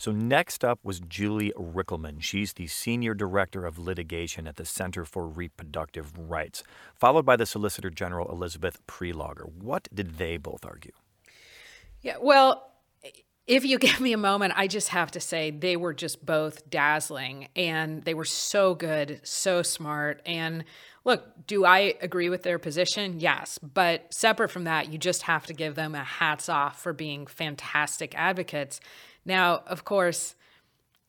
so 0.00 0.12
next 0.12 0.64
up 0.64 0.78
was 0.84 1.00
Julie 1.00 1.52
Rikelman 1.58 2.22
She's 2.22 2.52
the 2.52 2.68
Senior 2.68 3.14
Director 3.14 3.66
of 3.66 3.80
Litigation 3.80 4.46
at 4.46 4.54
the 4.54 4.64
Center 4.64 5.04
for 5.04 5.26
Reproductive 5.26 6.16
Rights, 6.16 6.62
followed 6.94 7.26
by 7.26 7.34
the 7.34 7.46
Solicitor 7.46 7.90
General 7.90 8.30
Elizabeth 8.30 8.78
Prelogar. 8.86 9.50
What 9.50 9.88
did 9.92 10.16
they 10.18 10.36
both 10.36 10.64
argue? 10.64 10.92
Yeah, 12.00 12.18
well, 12.20 12.77
if 13.48 13.64
you 13.64 13.78
give 13.80 13.98
me 13.98 14.12
a 14.12 14.18
moment, 14.18 14.52
I 14.54 14.68
just 14.68 14.90
have 14.90 15.10
to 15.12 15.20
say 15.20 15.50
they 15.50 15.76
were 15.76 15.94
just 15.94 16.24
both 16.24 16.70
dazzling 16.70 17.48
and 17.56 18.04
they 18.04 18.14
were 18.14 18.24
so 18.24 18.74
good, 18.74 19.20
so 19.24 19.62
smart. 19.62 20.22
And 20.24 20.64
look, 21.04 21.46
do 21.46 21.64
I 21.64 21.94
agree 22.00 22.28
with 22.28 22.44
their 22.44 22.58
position? 22.58 23.18
Yes. 23.18 23.58
But 23.58 24.12
separate 24.14 24.50
from 24.50 24.64
that, 24.64 24.92
you 24.92 24.98
just 24.98 25.22
have 25.22 25.46
to 25.46 25.54
give 25.54 25.74
them 25.74 25.94
a 25.94 26.04
hats 26.04 26.48
off 26.48 26.80
for 26.80 26.92
being 26.92 27.26
fantastic 27.26 28.14
advocates. 28.14 28.78
Now, 29.24 29.62
of 29.66 29.84
course, 29.84 30.36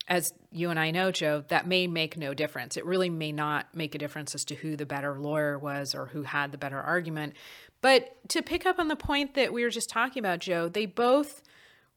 as 0.08 0.32
you 0.50 0.70
and 0.70 0.80
I 0.80 0.90
know, 0.90 1.12
Joe, 1.12 1.44
that 1.48 1.68
may 1.68 1.86
make 1.86 2.16
no 2.16 2.34
difference. 2.34 2.76
It 2.76 2.84
really 2.84 3.10
may 3.10 3.30
not 3.30 3.72
make 3.74 3.94
a 3.94 3.98
difference 3.98 4.34
as 4.34 4.44
to 4.46 4.56
who 4.56 4.74
the 4.74 4.86
better 4.86 5.16
lawyer 5.16 5.56
was 5.56 5.94
or 5.94 6.06
who 6.06 6.22
had 6.22 6.50
the 6.50 6.58
better 6.58 6.80
argument. 6.80 7.34
But 7.80 8.16
to 8.30 8.42
pick 8.42 8.66
up 8.66 8.78
on 8.80 8.88
the 8.88 8.96
point 8.96 9.34
that 9.34 9.52
we 9.52 9.62
were 9.62 9.70
just 9.70 9.88
talking 9.88 10.20
about, 10.20 10.40
Joe, 10.40 10.68
they 10.68 10.86
both 10.86 11.42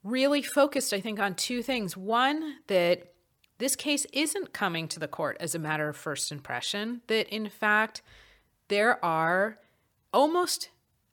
really 0.03 0.41
focused, 0.41 0.93
I 0.93 0.99
think, 0.99 1.19
on 1.19 1.35
two 1.35 1.61
things. 1.61 1.95
One, 1.95 2.55
that 2.67 3.13
this 3.57 3.75
case 3.75 4.05
isn't 4.11 4.53
coming 4.53 4.87
to 4.89 4.99
the 4.99 5.07
court 5.07 5.37
as 5.39 5.55
a 5.55 5.59
matter 5.59 5.87
of 5.89 5.95
first 5.95 6.31
impression, 6.31 7.01
that 7.07 7.27
in 7.33 7.49
fact, 7.49 8.01
there 8.67 9.03
are 9.03 9.59
almost 10.13 10.69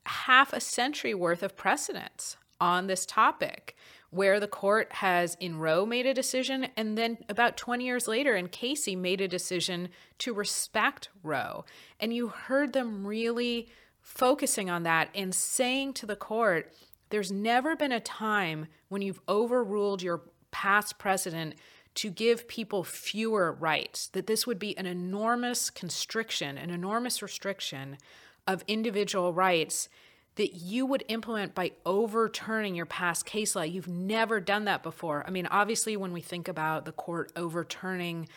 half 0.06 0.52
a 0.52 0.60
century 0.60 1.14
worth 1.14 1.42
of 1.42 1.56
precedents 1.56 2.36
on 2.60 2.86
this 2.86 3.06
topic 3.06 3.76
where 4.10 4.40
the 4.40 4.48
court 4.48 4.92
has 4.94 5.36
in 5.38 5.56
Roe 5.56 5.86
made 5.86 6.04
a 6.04 6.12
decision 6.12 6.66
and 6.76 6.98
then 6.98 7.18
about 7.28 7.56
20 7.56 7.84
years 7.84 8.08
later 8.08 8.34
in 8.34 8.48
Casey 8.48 8.96
made 8.96 9.20
a 9.20 9.28
decision 9.28 9.88
to 10.18 10.34
respect 10.34 11.08
Roe. 11.22 11.64
And 12.00 12.12
you 12.12 12.28
heard 12.28 12.72
them 12.72 13.06
really 13.06 13.68
focusing 14.00 14.68
on 14.68 14.82
that 14.82 15.10
and 15.14 15.32
saying 15.34 15.92
to 15.94 16.06
the 16.06 16.16
court, 16.16 16.72
there's 17.10 17.30
never 17.30 17.76
been 17.76 17.92
a 17.92 18.00
time 18.00 18.66
when 18.88 19.02
you've 19.02 19.20
overruled 19.28 20.02
your 20.02 20.22
past 20.50 20.98
precedent 20.98 21.54
to 21.96 22.10
give 22.10 22.48
people 22.48 22.84
fewer 22.84 23.52
rights, 23.52 24.08
that 24.08 24.26
this 24.26 24.46
would 24.46 24.58
be 24.58 24.76
an 24.78 24.86
enormous 24.86 25.70
constriction, 25.70 26.56
an 26.56 26.70
enormous 26.70 27.20
restriction 27.20 27.98
of 28.46 28.64
individual 28.66 29.32
rights 29.32 29.88
that 30.36 30.54
you 30.54 30.86
would 30.86 31.04
implement 31.08 31.54
by 31.54 31.72
overturning 31.84 32.74
your 32.74 32.86
past 32.86 33.26
case 33.26 33.56
law. 33.56 33.62
You've 33.62 33.88
never 33.88 34.40
done 34.40 34.64
that 34.66 34.82
before. 34.82 35.24
I 35.26 35.30
mean, 35.30 35.46
obviously, 35.46 35.96
when 35.96 36.12
we 36.12 36.20
think 36.20 36.46
about 36.46 36.84
the 36.84 36.92
court 36.92 37.32
overturning 37.34 38.28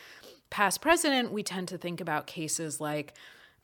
past 0.49 0.81
precedent, 0.81 1.31
we 1.31 1.43
tend 1.43 1.67
to 1.69 1.77
think 1.77 2.01
about 2.01 2.27
cases 2.27 2.81
like 2.81 3.13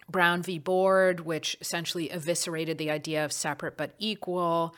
Brown 0.09 0.41
v. 0.43 0.59
Board, 0.59 1.21
which 1.21 1.57
essentially 1.59 2.09
eviscerated 2.09 2.77
the 2.77 2.91
idea 2.91 3.25
of 3.25 3.31
separate 3.31 3.77
but 3.77 3.93
equal. 3.99 4.75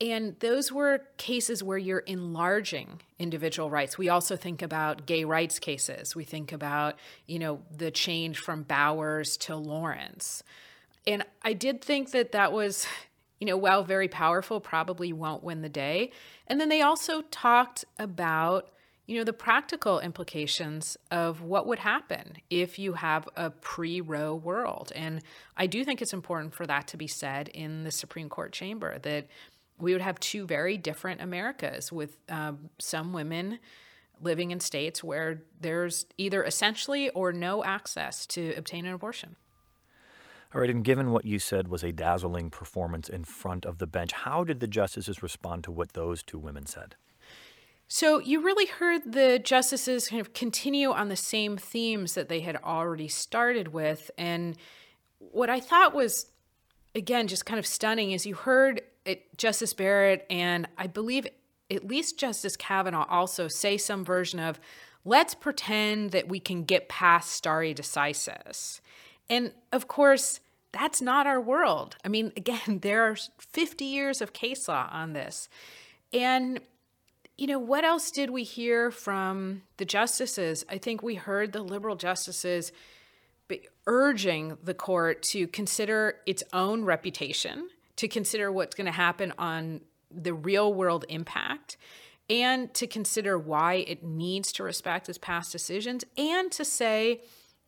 And 0.00 0.38
those 0.38 0.70
were 0.70 1.00
cases 1.16 1.62
where 1.62 1.78
you're 1.78 1.98
enlarging 2.00 3.00
individual 3.18 3.68
rights. 3.68 3.98
We 3.98 4.08
also 4.08 4.36
think 4.36 4.62
about 4.62 5.06
gay 5.06 5.24
rights 5.24 5.58
cases. 5.58 6.14
We 6.14 6.22
think 6.22 6.52
about, 6.52 6.96
you 7.26 7.40
know, 7.40 7.62
the 7.76 7.90
change 7.90 8.38
from 8.38 8.62
Bowers 8.62 9.36
to 9.38 9.56
Lawrence. 9.56 10.44
And 11.04 11.24
I 11.42 11.52
did 11.52 11.82
think 11.82 12.12
that 12.12 12.30
that 12.32 12.52
was, 12.52 12.86
you 13.40 13.46
know, 13.46 13.56
while 13.56 13.82
very 13.82 14.06
powerful, 14.06 14.60
probably 14.60 15.12
won't 15.12 15.42
win 15.42 15.62
the 15.62 15.68
day. 15.68 16.12
And 16.46 16.60
then 16.60 16.68
they 16.68 16.82
also 16.82 17.22
talked 17.22 17.84
about, 17.98 18.70
you 19.06 19.18
know, 19.18 19.24
the 19.24 19.32
practical 19.32 19.98
implications 19.98 20.96
of 21.10 21.42
what 21.42 21.66
would 21.66 21.80
happen 21.80 22.36
if 22.50 22.78
you 22.78 22.92
have 22.92 23.28
a 23.34 23.50
pre 23.50 24.00
Roe 24.00 24.32
world. 24.32 24.92
And 24.94 25.22
I 25.56 25.66
do 25.66 25.82
think 25.82 26.00
it's 26.00 26.12
important 26.12 26.54
for 26.54 26.66
that 26.66 26.86
to 26.88 26.96
be 26.96 27.08
said 27.08 27.48
in 27.48 27.82
the 27.82 27.90
Supreme 27.90 28.28
Court 28.28 28.52
chamber 28.52 29.00
that 29.00 29.26
we 29.80 29.92
would 29.92 30.02
have 30.02 30.18
two 30.20 30.46
very 30.46 30.76
different 30.76 31.20
Americas 31.20 31.92
with 31.92 32.18
um, 32.28 32.70
some 32.78 33.12
women 33.12 33.58
living 34.20 34.50
in 34.50 34.60
states 34.60 35.02
where 35.04 35.42
there's 35.60 36.06
either 36.16 36.42
essentially 36.44 37.10
or 37.10 37.32
no 37.32 37.64
access 37.64 38.26
to 38.26 38.54
obtain 38.56 38.84
an 38.86 38.92
abortion. 38.92 39.36
All 40.54 40.62
right, 40.62 40.70
and 40.70 40.82
given 40.82 41.10
what 41.10 41.26
you 41.26 41.38
said 41.38 41.68
was 41.68 41.84
a 41.84 41.92
dazzling 41.92 42.48
performance 42.48 43.08
in 43.08 43.24
front 43.24 43.66
of 43.66 43.78
the 43.78 43.86
bench, 43.86 44.12
how 44.12 44.44
did 44.44 44.60
the 44.60 44.66
justices 44.66 45.22
respond 45.22 45.62
to 45.64 45.70
what 45.70 45.92
those 45.92 46.22
two 46.22 46.38
women 46.38 46.64
said? 46.64 46.96
So 47.86 48.18
you 48.18 48.42
really 48.42 48.66
heard 48.66 49.12
the 49.12 49.38
justices 49.38 50.08
kind 50.08 50.20
of 50.20 50.32
continue 50.32 50.90
on 50.90 51.08
the 51.08 51.16
same 51.16 51.56
themes 51.56 52.14
that 52.14 52.28
they 52.28 52.40
had 52.40 52.56
already 52.56 53.08
started 53.08 53.68
with. 53.68 54.10
And 54.18 54.56
what 55.18 55.50
I 55.50 55.60
thought 55.60 55.94
was, 55.94 56.26
again, 56.94 57.28
just 57.28 57.46
kind 57.46 57.58
of 57.58 57.66
stunning 57.66 58.12
is 58.12 58.26
you 58.26 58.34
heard 58.34 58.82
it, 59.08 59.36
Justice 59.38 59.72
Barrett 59.72 60.26
and 60.28 60.68
I 60.76 60.86
believe 60.86 61.26
at 61.70 61.86
least 61.86 62.18
Justice 62.18 62.56
Kavanaugh 62.56 63.06
also 63.08 63.48
say 63.48 63.76
some 63.76 64.04
version 64.04 64.38
of, 64.38 64.60
let's 65.04 65.34
pretend 65.34 66.12
that 66.12 66.28
we 66.28 66.40
can 66.40 66.64
get 66.64 66.88
past 66.88 67.30
stare 67.30 67.74
decisis. 67.74 68.80
And 69.28 69.52
of 69.72 69.88
course, 69.88 70.40
that's 70.72 71.00
not 71.00 71.26
our 71.26 71.40
world. 71.40 71.96
I 72.04 72.08
mean, 72.08 72.32
again, 72.36 72.78
there 72.82 73.04
are 73.04 73.16
50 73.38 73.84
years 73.84 74.20
of 74.20 74.32
case 74.32 74.68
law 74.68 74.88
on 74.92 75.14
this. 75.14 75.48
And, 76.12 76.60
you 77.36 77.46
know, 77.46 77.58
what 77.58 77.84
else 77.84 78.10
did 78.10 78.30
we 78.30 78.44
hear 78.44 78.90
from 78.90 79.62
the 79.78 79.84
justices? 79.84 80.64
I 80.68 80.78
think 80.78 81.02
we 81.02 81.14
heard 81.14 81.52
the 81.52 81.62
liberal 81.62 81.96
justices 81.96 82.72
urging 83.86 84.58
the 84.62 84.74
court 84.74 85.22
to 85.22 85.46
consider 85.46 86.16
its 86.26 86.42
own 86.52 86.84
reputation 86.84 87.68
to 87.98 88.08
consider 88.08 88.50
what's 88.50 88.74
going 88.74 88.86
to 88.86 88.92
happen 88.92 89.32
on 89.38 89.80
the 90.10 90.32
real 90.32 90.72
world 90.72 91.04
impact 91.08 91.76
and 92.30 92.72
to 92.74 92.86
consider 92.86 93.38
why 93.38 93.74
it 93.74 94.02
needs 94.02 94.52
to 94.52 94.62
respect 94.62 95.08
its 95.08 95.18
past 95.18 95.52
decisions 95.52 96.04
and 96.16 96.50
to 96.52 96.64
say 96.64 97.20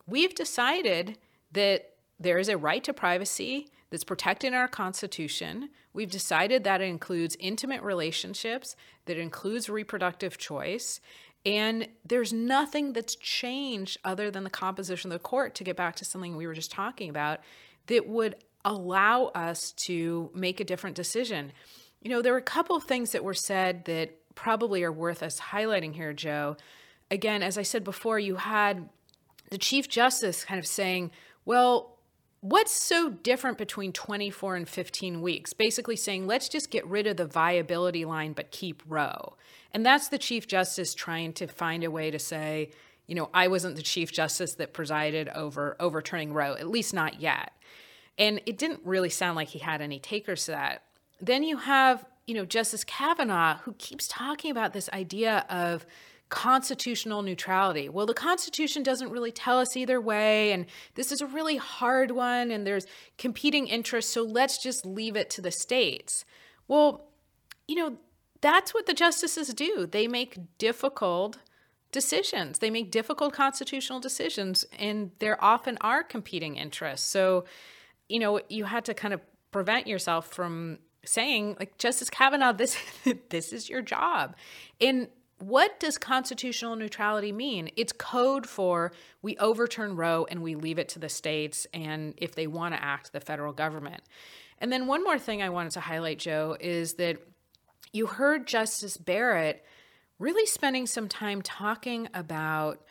we've 0.07 0.35
decided 0.35 1.19
that 1.53 1.95
there 2.19 2.39
is 2.39 2.49
a 2.49 2.57
right 2.57 2.85
to 2.85 2.93
privacy 2.93 3.69
that's 3.91 4.05
protected 4.05 4.49
in 4.49 4.55
our 4.55 4.69
Constitution. 4.69 5.71
We've 5.93 6.11
decided 6.11 6.63
that 6.65 6.81
it 6.81 6.85
includes 6.85 7.37
intimate 7.41 7.83
relationships, 7.83 8.77
that 9.07 9.19
includes 9.19 9.69
reproductive 9.69 10.39
choice. 10.39 11.01
And 11.45 11.89
there's 12.05 12.33
nothing 12.33 12.93
that's 12.93 13.17
changed 13.17 13.99
other 14.05 14.31
than 14.31 14.45
the 14.45 14.51
composition 14.51 15.11
of 15.11 15.19
the 15.19 15.25
court, 15.25 15.55
to 15.57 15.65
get 15.65 15.77
back 15.77 15.97
to 15.97 16.05
something 16.05 16.37
we 16.37 16.47
were 16.47 16.55
just 16.55 16.71
talking 16.71 17.09
about, 17.09 17.41
that 17.87 18.07
would 18.07 18.37
allow 18.65 19.27
us 19.27 19.73
to 19.73 20.31
make 20.35 20.61
a 20.61 20.65
different 20.65 20.97
decision. 20.97 21.53
You 22.03 22.11
know, 22.11 22.23
there 22.23 22.33
were 22.33 22.39
a 22.39 22.43
couple 22.43 22.77
of 22.77 22.85
things 22.85 23.13
that 23.13 23.25
were 23.25 23.35
said 23.35 23.85
that 23.87 24.17
probably 24.35 24.83
are 24.83 24.93
worth 24.93 25.23
us 25.23 25.41
highlighting 25.41 25.95
here, 25.95 26.13
Joe. 26.13 26.57
Again, 27.11 27.43
as 27.43 27.59
I 27.59 27.63
said 27.63 27.85
before, 27.85 28.19
you 28.19 28.37
had 28.37 28.89
the 29.51 29.59
Chief 29.59 29.89
Justice 29.89 30.45
kind 30.45 30.59
of 30.59 30.67
saying, 30.67 31.11
well, 31.45 31.99
what's 32.41 32.73
so 32.73 33.11
different 33.11 33.59
between 33.59 33.93
24 33.93 34.57
and 34.57 34.69
15 34.69 35.21
weeks? 35.21 35.53
Basically 35.53 35.97
saying, 35.97 36.27
let's 36.27 36.49
just 36.49 36.71
get 36.71 36.87
rid 36.87 37.07
of 37.07 37.17
the 37.17 37.27
viability 37.27 38.05
line 38.05 38.33
but 38.33 38.51
keep 38.51 38.83
Roe. 38.87 39.37
And 39.73 39.85
that's 39.85 40.09
the 40.09 40.19
Chief 40.19 40.47
Justice 40.47 40.95
trying 40.95 41.33
to 41.35 41.47
find 41.47 41.85
a 41.85 41.91
way 41.91 42.11
to 42.11 42.19
say, 42.19 42.71
you 43.07 43.15
know, 43.15 43.29
I 43.35 43.49
wasn't 43.49 43.77
the 43.77 43.83
Chief 43.83 44.13
Justice 44.13 44.55
that 44.55 44.73
presided 44.73 45.29
over 45.31 45.77
overturning 45.81 46.33
Roe, 46.33 46.55
at 46.55 46.69
least 46.69 46.95
not 46.95 47.21
yet. 47.21 47.53
And 48.21 48.41
it 48.47 48.59
didn't 48.59 48.83
really 48.85 49.09
sound 49.09 49.35
like 49.35 49.49
he 49.49 49.59
had 49.59 49.81
any 49.81 49.99
takers 49.99 50.45
to 50.45 50.53
that. 50.53 50.85
Then 51.21 51.43
you 51.43 51.57
have, 51.57 52.05
you 52.27 52.35
know, 52.35 52.45
Justice 52.45 52.85
Kavanaugh, 52.85 53.59
who 53.63 53.73
keeps 53.73 54.07
talking 54.07 54.51
about 54.51 54.75
this 54.75 54.91
idea 54.93 55.47
of 55.49 55.87
constitutional 56.29 57.23
neutrality. 57.23 57.89
Well, 57.89 58.07
the 58.07 58.15
Constitution 58.15 58.83
doesn't 58.83 59.11
really 59.11 59.33
tell 59.33 59.59
us 59.59 59.77
either 59.77 60.01
way, 60.01 60.53
and 60.53 60.67
this 60.95 61.11
is 61.11 61.21
a 61.21 61.27
really 61.27 61.57
hard 61.57 62.13
one, 62.13 62.51
and 62.51 62.67
there's 62.67 62.87
competing 63.19 63.67
interests, 63.67 64.13
so 64.13 64.23
let's 64.23 64.63
just 64.63 64.87
leave 64.87 65.17
it 65.17 65.29
to 65.31 65.41
the 65.41 65.51
states. 65.51 66.25
Well, 66.69 67.09
you 67.67 67.75
know, 67.75 67.97
that's 68.41 68.73
what 68.73 68.87
the 68.87 68.95
justices 68.95 69.53
do. 69.53 69.89
They 69.91 70.07
make 70.07 70.39
difficult 70.59 71.39
decisions, 71.91 72.61
they 72.61 72.71
make 72.71 72.93
difficult 72.93 73.33
constitutional 73.33 73.99
decisions, 73.99 74.65
and 74.79 75.11
there 75.19 75.43
often 75.43 75.79
are 75.81 76.05
competing 76.05 76.55
interests. 76.57 77.09
So, 77.09 77.45
you 78.11 78.19
know, 78.19 78.41
you 78.49 78.65
had 78.65 78.85
to 78.87 78.95
kind 78.95 79.15
of 79.15 79.21
prevent 79.51 79.87
yourself 79.87 80.29
from 80.29 80.79
saying 81.05 81.57
like 81.59 81.79
justice 81.79 82.11
kavanaugh 82.11 82.53
this 82.53 82.77
this 83.31 83.55
is 83.55 83.71
your 83.71 83.81
job 83.81 84.37
and 84.83 85.09
what 85.41 85.81
does 85.81 85.97
constitutional 85.97 86.77
neutrality 86.77 87.33
mean? 87.33 87.71
It's 87.77 87.93
code 87.93 88.47
for 88.47 88.93
we 89.23 89.39
overturn 89.39 89.97
Roe 89.97 90.27
and 90.31 90.43
we 90.43 90.55
leave 90.55 90.79
it 90.79 90.91
to 90.91 90.99
the 90.99 91.09
states 91.09 91.67
and 91.73 92.15
if 92.19 92.35
they 92.35 92.47
want 92.47 92.75
to 92.75 92.85
act, 92.85 93.13
the 93.13 93.21
federal 93.21 93.53
government. 93.53 94.03
And 94.59 94.71
then 94.71 94.87
one 94.87 95.03
more 95.03 95.19
thing 95.19 95.43
I 95.43 95.49
wanted 95.49 95.73
to 95.73 95.81
highlight, 95.81 96.19
Joe, 96.19 96.57
is 96.61 96.95
that 96.95 97.17
you 97.93 98.07
heard 98.07 98.47
Justice 98.47 98.99
Barrett 98.99 99.65
really 100.19 100.45
spending 100.45 100.87
some 100.87 101.09
time 101.09 101.41
talking 101.41 102.09
about 102.13 102.83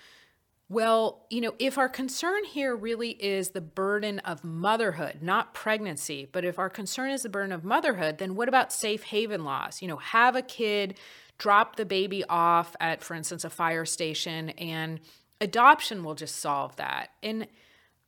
well, 0.72 1.26
you 1.32 1.42
know, 1.42 1.56
if 1.58 1.80
our 1.80 1.90
concern 1.90 2.46
here 2.46 2.76
really 2.76 3.10
is 3.10 3.50
the 3.50 3.62
burden 3.62 4.20
of 4.20 4.44
motherhood, 4.44 5.18
not 5.20 5.56
pregnancy, 5.56 6.28
but 6.32 6.46
if 6.46 6.60
our 6.60 6.70
concern 6.70 7.10
is 7.10 7.24
the 7.24 7.30
burden 7.30 7.52
of 7.52 7.64
motherhood, 7.64 8.20
then 8.20 8.36
what 8.36 8.48
about 8.48 8.72
safe 8.72 9.04
haven 9.04 9.44
laws? 9.44 9.82
You 9.82 9.88
know, 9.88 9.98
have 9.98 10.36
a 10.36 10.44
kid 10.44 11.00
drop 11.40 11.76
the 11.76 11.86
baby 11.86 12.24
off 12.30 12.76
at, 12.80 13.02
for 13.02 13.16
instance, 13.16 13.44
a 13.44 13.50
fire 13.50 13.86
station, 13.86 14.50
and 14.52 15.00
adoption 15.42 16.04
will 16.04 16.14
just 16.14 16.36
solve 16.36 16.76
that. 16.76 17.10
And 17.24 17.48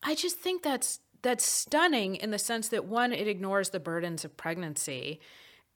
I 0.03 0.13
just 0.13 0.37
think 0.37 0.61
that's 0.61 0.99
that's 1.23 1.45
stunning 1.45 2.15
in 2.15 2.31
the 2.31 2.39
sense 2.39 2.67
that 2.69 2.85
one, 2.85 3.11
it 3.11 3.27
ignores 3.27 3.69
the 3.69 3.79
burdens 3.79 4.23
of 4.23 4.37
pregnancy, 4.37 5.19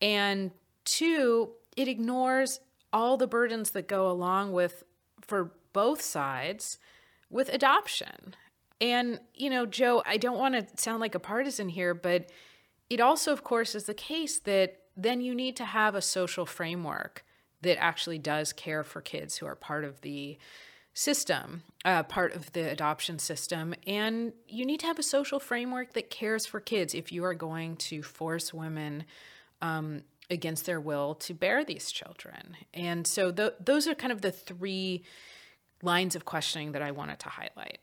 and 0.01 0.51
two, 0.83 1.49
it 1.75 1.87
ignores 1.87 2.59
all 2.93 3.17
the 3.17 3.27
burdens 3.27 3.71
that 3.71 3.87
go 3.87 4.09
along 4.09 4.51
with 4.51 4.83
for 5.21 5.51
both 5.75 6.01
sides 6.01 6.79
with 7.29 7.49
adoption. 7.49 8.33
And, 8.79 9.19
you 9.33 9.49
know, 9.49 9.65
Joe, 9.65 10.01
I 10.05 10.17
don't 10.17 10.39
want 10.39 10.55
to 10.55 10.81
sound 10.81 11.01
like 11.01 11.15
a 11.15 11.19
partisan 11.19 11.69
here, 11.69 11.93
but 11.93 12.31
it 12.89 13.01
also, 13.01 13.33
of 13.33 13.43
course, 13.43 13.75
is 13.75 13.83
the 13.83 13.93
case 13.93 14.39
that 14.39 14.79
then 14.95 15.19
you 15.19 15.35
need 15.35 15.57
to 15.57 15.65
have 15.65 15.93
a 15.93 16.01
social 16.01 16.45
framework 16.45 17.25
that 17.61 17.77
actually 17.81 18.19
does 18.19 18.53
care 18.53 18.83
for 18.83 19.01
kids 19.01 19.37
who 19.37 19.45
are 19.45 19.55
part 19.55 19.83
of 19.83 19.99
the 19.99 20.37
system, 20.93 21.63
uh, 21.83 22.03
part 22.03 22.33
of 22.33 22.53
the 22.53 22.71
adoption 22.71 23.19
system. 23.19 23.75
And 23.85 24.31
you 24.47 24.65
need 24.65 24.79
to 24.79 24.85
have 24.85 24.99
a 24.99 25.03
social 25.03 25.39
framework 25.39 25.93
that 25.93 26.09
cares 26.09 26.45
for 26.45 26.61
kids 26.61 26.93
if 26.93 27.11
you 27.11 27.25
are 27.25 27.33
going 27.33 27.75
to 27.77 28.01
force 28.01 28.53
women 28.53 29.03
um, 29.61 30.03
against 30.29 30.65
their 30.65 30.79
will 30.79 31.15
to 31.15 31.33
bear 31.33 31.65
these 31.65 31.91
children. 31.91 32.55
And 32.73 33.05
so 33.05 33.31
th- 33.31 33.55
those 33.59 33.87
are 33.87 33.95
kind 33.95 34.13
of 34.13 34.21
the 34.21 34.31
three 34.31 35.03
lines 35.85 36.15
of 36.15 36.25
questioning 36.25 36.73
that 36.73 36.81
I 36.81 36.91
wanted 36.91 37.19
to 37.19 37.29
highlight. 37.29 37.79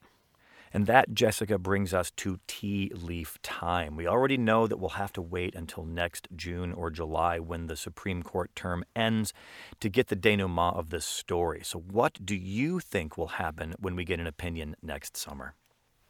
And 0.75 0.87
that, 0.87 1.13
Jessica, 1.13 1.59
brings 1.59 1.93
us 1.93 2.11
to 2.13 2.41
tea 2.47 2.91
leaf 2.95 3.41
time. 3.43 3.95
We 3.95 4.07
already 4.07 4.39
know 4.39 4.67
that 4.67 4.79
we'll 4.79 4.91
have 4.91 5.13
to 5.15 5.23
wait 5.23 5.55
until 5.55 5.85
next 5.85 6.29
June 6.35 6.73
or 6.73 6.91
July 6.91 7.39
when 7.39 7.67
the 7.67 7.77
Supreme 7.77 8.23
Court 8.23 8.51
term 8.57 8.85
ends 8.97 9.35
to 9.81 9.91
get 9.91 10.09
the 10.09 10.17
denouement 10.17 10.77
of 10.77 10.89
this 10.89 11.05
story. 11.05 11.61
So, 11.63 11.79
what 11.79 12.25
do 12.25 12.35
you 12.35 12.81
think 12.81 13.19
will 13.19 13.29
happen 13.29 13.75
when 13.79 13.97
we 13.97 14.05
get 14.05 14.21
an 14.21 14.27
opinion 14.27 14.77
next 14.83 15.17
summer? 15.17 15.55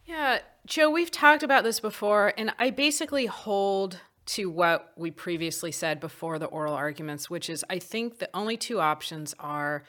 Yeah, 0.05 0.39
Joe, 0.67 0.91
we've 0.91 1.11
talked 1.11 1.43
about 1.43 1.65
this 1.65 1.81
before, 1.81 2.33
and 2.37 2.53
I 2.59 2.71
basically 2.71 3.27
hold 3.27 3.99
to 4.25 4.49
what 4.51 4.93
we 4.97 5.11
previously 5.11 5.73
said 5.73 5.99
before 5.99 6.39
the 6.39 6.47
oral 6.47 6.75
arguments, 6.75 7.29
which 7.29 7.51
is 7.51 7.65
I 7.69 7.79
think 7.81 8.19
the 8.19 8.31
only 8.35 8.57
two 8.57 8.81
options 8.81 9.35
are 9.39 9.85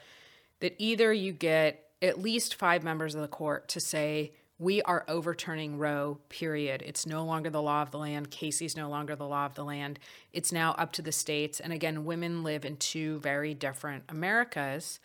that 0.60 0.74
either 0.78 1.12
you 1.12 1.32
get 1.32 1.83
at 2.02 2.20
least 2.20 2.54
five 2.54 2.82
members 2.82 3.14
of 3.14 3.20
the 3.20 3.28
court 3.28 3.68
to 3.68 3.80
say, 3.80 4.32
we 4.58 4.82
are 4.82 5.04
overturning 5.08 5.78
Roe, 5.78 6.20
period. 6.28 6.82
It's 6.86 7.06
no 7.06 7.24
longer 7.24 7.50
the 7.50 7.62
law 7.62 7.82
of 7.82 7.90
the 7.90 7.98
land. 7.98 8.30
Casey's 8.30 8.76
no 8.76 8.88
longer 8.88 9.16
the 9.16 9.26
law 9.26 9.46
of 9.46 9.54
the 9.54 9.64
land. 9.64 9.98
It's 10.32 10.52
now 10.52 10.72
up 10.72 10.92
to 10.92 11.02
the 11.02 11.12
states. 11.12 11.58
And 11.58 11.72
again, 11.72 12.04
women 12.04 12.44
live 12.44 12.64
in 12.64 12.76
two 12.76 13.18
very 13.18 13.52
different 13.52 14.04
Americas. 14.08 15.00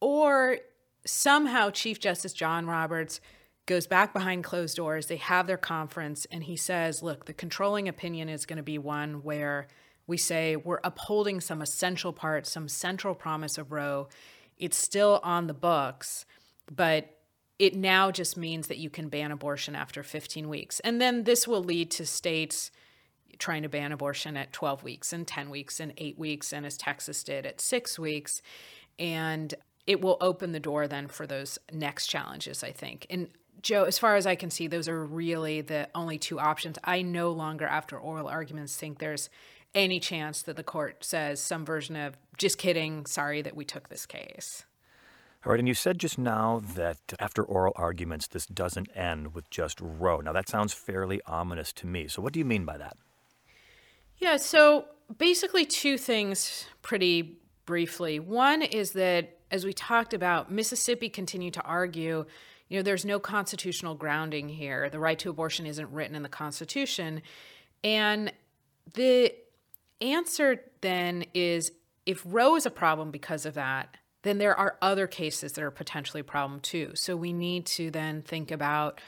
Or 0.00 0.58
somehow 1.04 1.70
Chief 1.70 1.98
Justice 1.98 2.32
John 2.32 2.66
Roberts 2.66 3.20
goes 3.66 3.88
back 3.88 4.12
behind 4.12 4.44
closed 4.44 4.76
doors. 4.76 5.06
They 5.06 5.16
have 5.16 5.48
their 5.48 5.56
conference, 5.56 6.24
and 6.30 6.44
he 6.44 6.56
says, 6.56 7.02
look, 7.02 7.24
the 7.24 7.32
controlling 7.32 7.88
opinion 7.88 8.28
is 8.28 8.46
going 8.46 8.58
to 8.58 8.62
be 8.62 8.78
one 8.78 9.24
where 9.24 9.66
we 10.06 10.16
say 10.16 10.54
we're 10.54 10.80
upholding 10.84 11.40
some 11.40 11.60
essential 11.60 12.12
part, 12.12 12.46
some 12.46 12.68
central 12.68 13.16
promise 13.16 13.58
of 13.58 13.72
Roe. 13.72 14.08
It's 14.58 14.76
still 14.76 15.20
on 15.22 15.46
the 15.46 15.54
books, 15.54 16.24
but 16.74 17.18
it 17.58 17.74
now 17.74 18.10
just 18.10 18.36
means 18.36 18.68
that 18.68 18.78
you 18.78 18.90
can 18.90 19.08
ban 19.08 19.32
abortion 19.32 19.74
after 19.74 20.02
15 20.02 20.48
weeks. 20.48 20.80
And 20.80 21.00
then 21.00 21.24
this 21.24 21.48
will 21.48 21.62
lead 21.62 21.90
to 21.92 22.06
states 22.06 22.70
trying 23.38 23.62
to 23.62 23.68
ban 23.68 23.92
abortion 23.92 24.36
at 24.36 24.52
12 24.52 24.82
weeks 24.82 25.12
and 25.12 25.26
10 25.26 25.50
weeks 25.50 25.80
and 25.80 25.92
8 25.96 26.18
weeks 26.18 26.52
and 26.52 26.64
as 26.64 26.76
Texas 26.76 27.22
did 27.22 27.44
at 27.44 27.60
6 27.60 27.98
weeks 27.98 28.40
and 28.98 29.54
it 29.86 30.00
will 30.00 30.16
open 30.22 30.52
the 30.52 30.60
door 30.60 30.88
then 30.88 31.06
for 31.06 31.26
those 31.26 31.58
next 31.70 32.06
challenges 32.06 32.64
I 32.64 32.72
think. 32.72 33.06
And 33.10 33.28
Joe, 33.62 33.84
as 33.84 33.98
far 33.98 34.16
as 34.16 34.26
I 34.26 34.36
can 34.36 34.50
see, 34.50 34.66
those 34.66 34.88
are 34.88 35.04
really 35.04 35.60
the 35.60 35.88
only 35.94 36.18
two 36.18 36.38
options. 36.38 36.78
I 36.84 37.02
no 37.02 37.32
longer, 37.32 37.66
after 37.66 37.98
oral 37.98 38.28
arguments, 38.28 38.76
think 38.76 38.98
there's 38.98 39.28
any 39.76 40.00
chance 40.00 40.42
that 40.42 40.56
the 40.56 40.64
court 40.64 41.04
says 41.04 41.38
some 41.38 41.64
version 41.64 41.94
of 41.94 42.16
just 42.36 42.58
kidding, 42.58 43.06
sorry 43.06 43.42
that 43.42 43.54
we 43.54 43.64
took 43.64 43.88
this 43.88 44.06
case. 44.06 44.64
All 45.44 45.52
right, 45.52 45.60
and 45.60 45.68
you 45.68 45.74
said 45.74 45.98
just 45.98 46.18
now 46.18 46.60
that 46.74 46.98
after 47.20 47.44
oral 47.44 47.72
arguments, 47.76 48.26
this 48.26 48.46
doesn't 48.46 48.88
end 48.96 49.32
with 49.32 49.48
just 49.48 49.78
Roe. 49.80 50.20
Now, 50.20 50.32
that 50.32 50.48
sounds 50.48 50.72
fairly 50.72 51.20
ominous 51.24 51.72
to 51.74 51.86
me. 51.86 52.08
So, 52.08 52.20
what 52.20 52.32
do 52.32 52.40
you 52.40 52.44
mean 52.44 52.64
by 52.64 52.78
that? 52.78 52.96
Yeah, 54.16 54.38
so 54.38 54.86
basically, 55.18 55.64
two 55.64 55.98
things 55.98 56.66
pretty 56.82 57.38
briefly. 57.64 58.18
One 58.18 58.62
is 58.62 58.92
that, 58.92 59.38
as 59.52 59.64
we 59.64 59.72
talked 59.72 60.14
about, 60.14 60.50
Mississippi 60.50 61.08
continued 61.08 61.54
to 61.54 61.62
argue, 61.62 62.24
you 62.68 62.78
know, 62.78 62.82
there's 62.82 63.04
no 63.04 63.20
constitutional 63.20 63.94
grounding 63.94 64.48
here. 64.48 64.90
The 64.90 64.98
right 64.98 65.18
to 65.20 65.30
abortion 65.30 65.66
isn't 65.66 65.92
written 65.92 66.16
in 66.16 66.24
the 66.24 66.28
Constitution. 66.28 67.22
And 67.84 68.32
the 68.94 69.32
answer 70.00 70.62
then 70.80 71.24
is 71.34 71.72
if 72.04 72.22
Roe 72.24 72.56
is 72.56 72.66
a 72.66 72.70
problem 72.70 73.10
because 73.10 73.46
of 73.46 73.54
that, 73.54 73.96
then 74.22 74.38
there 74.38 74.58
are 74.58 74.76
other 74.82 75.06
cases 75.06 75.52
that 75.52 75.62
are 75.62 75.70
potentially 75.70 76.20
a 76.20 76.24
problem 76.24 76.60
too. 76.60 76.92
So 76.94 77.16
we 77.16 77.32
need 77.32 77.66
to 77.66 77.90
then 77.90 78.22
think 78.22 78.50
about 78.50 79.00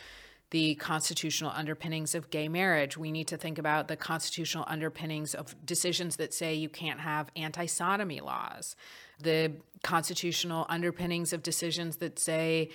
the 0.51 0.77
constitutional 0.77 1.53
underpinnings 1.55 2.15
of 2.15 2.31
gay 2.31 2.49
marriage. 2.49 2.97
We 2.97 3.13
need 3.13 3.29
to 3.29 3.37
think 3.37 3.59
about 3.59 3.89
the 3.89 3.97
constitutional 3.97 4.65
underpinnings 4.67 5.35
of 5.35 5.55
decisions 5.67 6.17
that 6.17 6.33
say 6.33 6.55
you 6.55 6.69
can't 6.69 7.01
have 7.01 7.31
anti 7.37 7.67
sodomy 7.67 8.21
laws, 8.21 8.77
the 9.21 9.53
constitutional 9.83 10.67
underpinnings 10.69 11.33
of 11.33 11.43
decisions 11.43 11.97
that 11.97 12.19
say 12.19 12.71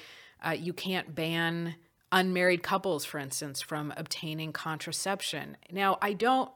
uh, 0.46 0.52
you 0.52 0.74
can't 0.74 1.16
ban 1.16 1.76
unmarried 2.12 2.62
couples, 2.62 3.04
for 3.06 3.18
instance, 3.18 3.62
from 3.62 3.92
obtaining 3.98 4.52
contraception. 4.52 5.58
Now, 5.72 5.98
I 6.02 6.14
don't 6.14 6.52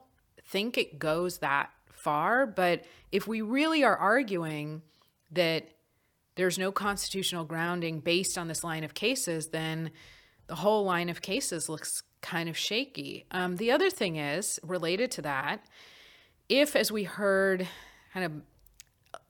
think 0.48 0.78
it 0.78 0.98
goes 0.98 1.38
that 1.38 1.70
far, 1.92 2.46
but 2.46 2.84
if 3.12 3.26
we 3.26 3.42
really 3.42 3.84
are 3.84 3.96
arguing 3.96 4.82
that 5.32 5.68
there's 6.36 6.58
no 6.58 6.70
constitutional 6.70 7.44
grounding 7.44 8.00
based 8.00 8.38
on 8.38 8.48
this 8.48 8.62
line 8.62 8.84
of 8.84 8.94
cases, 8.94 9.48
then 9.48 9.90
the 10.46 10.54
whole 10.54 10.84
line 10.84 11.08
of 11.08 11.20
cases 11.20 11.68
looks 11.68 12.02
kind 12.22 12.48
of 12.48 12.56
shaky. 12.56 13.26
Um, 13.30 13.56
the 13.56 13.70
other 13.70 13.90
thing 13.90 14.16
is 14.16 14.58
related 14.62 15.10
to 15.12 15.22
that, 15.22 15.66
if, 16.48 16.74
as 16.74 16.90
we 16.90 17.04
heard, 17.04 17.68
kind 18.14 18.24
of 18.24 18.32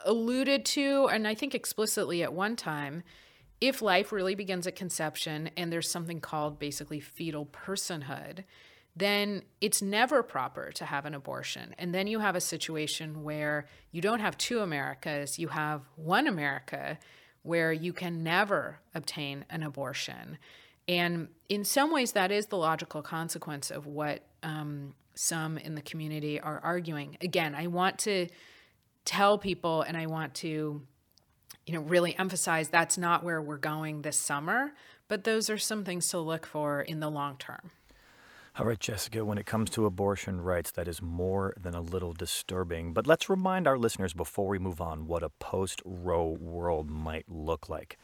alluded 0.05 0.65
to, 0.65 1.09
and 1.11 1.27
I 1.27 1.35
think 1.35 1.55
explicitly 1.55 2.23
at 2.23 2.33
one 2.33 2.57
time, 2.57 3.03
if 3.61 3.83
life 3.83 4.13
really 4.13 4.37
begins 4.37 4.67
at 4.67 4.77
conception 4.77 5.51
and 5.57 5.73
there's 5.73 5.91
something 5.91 6.21
called 6.21 6.59
basically 6.59 7.01
fetal 7.01 7.47
personhood, 7.47 8.45
then 8.99 9.43
it's 9.61 9.81
never 9.81 10.23
proper 10.23 10.73
to 10.73 10.85
have 10.85 11.07
an 11.07 11.15
abortion. 11.15 11.75
And 11.79 11.95
then 11.95 12.07
you 12.07 12.19
have 12.19 12.35
a 12.35 12.41
situation 12.41 13.23
where 13.23 13.67
you 13.93 14.01
don't 14.01 14.21
have 14.21 14.37
two 14.37 14.61
Americas, 14.61 15.39
you 15.39 15.49
have 15.49 15.83
one 15.97 16.27
America 16.27 16.99
where 17.43 17.73
you 17.73 17.93
can 17.93 18.23
never 18.23 18.81
obtain 18.95 19.45
an 19.51 19.63
abortion. 19.63 20.39
And 20.89 21.29
in 21.49 21.65
some 21.65 21.93
ways, 21.93 22.13
that 22.13 22.33
is 22.33 22.47
the 22.47 22.57
logical 22.57 23.03
consequence 23.03 23.71
of 23.71 23.87
what 23.87 24.23
um, 24.43 24.95
some 25.15 25.59
in 25.59 25.75
the 25.75 25.83
community 25.83 26.41
are 26.41 26.61
arguing. 26.63 27.17
Again, 27.21 27.55
I 27.55 27.69
want 27.69 27.99
to 28.01 28.27
tell 29.05 29.39
people 29.39 29.83
and 29.83 29.97
I 29.97 30.07
want 30.07 30.35
to 30.35 30.83
you 31.67 31.75
know 31.75 31.81
really 31.81 32.19
emphasize 32.19 32.69
that's 32.69 32.99
not 32.99 33.23
where 33.23 33.41
we're 33.41 33.59
going 33.59 34.03
this 34.03 34.17
summer, 34.17 34.73
but 35.07 35.25
those 35.25 35.51
are 35.51 35.59
some 35.59 35.85
things 35.85 36.09
to 36.09 36.19
look 36.19 36.47
for 36.47 36.81
in 36.81 37.01
the 37.01 37.11
long 37.11 37.37
term. 37.37 37.71
All 38.59 38.67
right, 38.67 38.81
Jessica, 38.81 39.25
when 39.25 39.39
it 39.39 39.47
comes 39.47 39.71
to 39.71 39.87
abortion 39.87 40.41
rights, 40.41 40.73
that 40.73 40.89
is 40.89 41.01
more 41.01 41.55
than 41.57 41.77
a 41.77 41.81
little 41.81 42.13
disturbing. 42.13 42.93
But 42.93 43.07
let's 43.07 43.31
remind 43.31 43.69
our 43.69 43.79
listeners 43.79 44.15
before 44.15 44.49
we 44.49 44.59
move 44.59 44.81
on 44.81 45.07
what 45.07 45.23
a 45.23 45.29
post 45.29 45.81
Roe 45.85 46.27
world 46.27 46.91
might 46.91 47.27
look 47.29 47.69
like. 47.69 47.99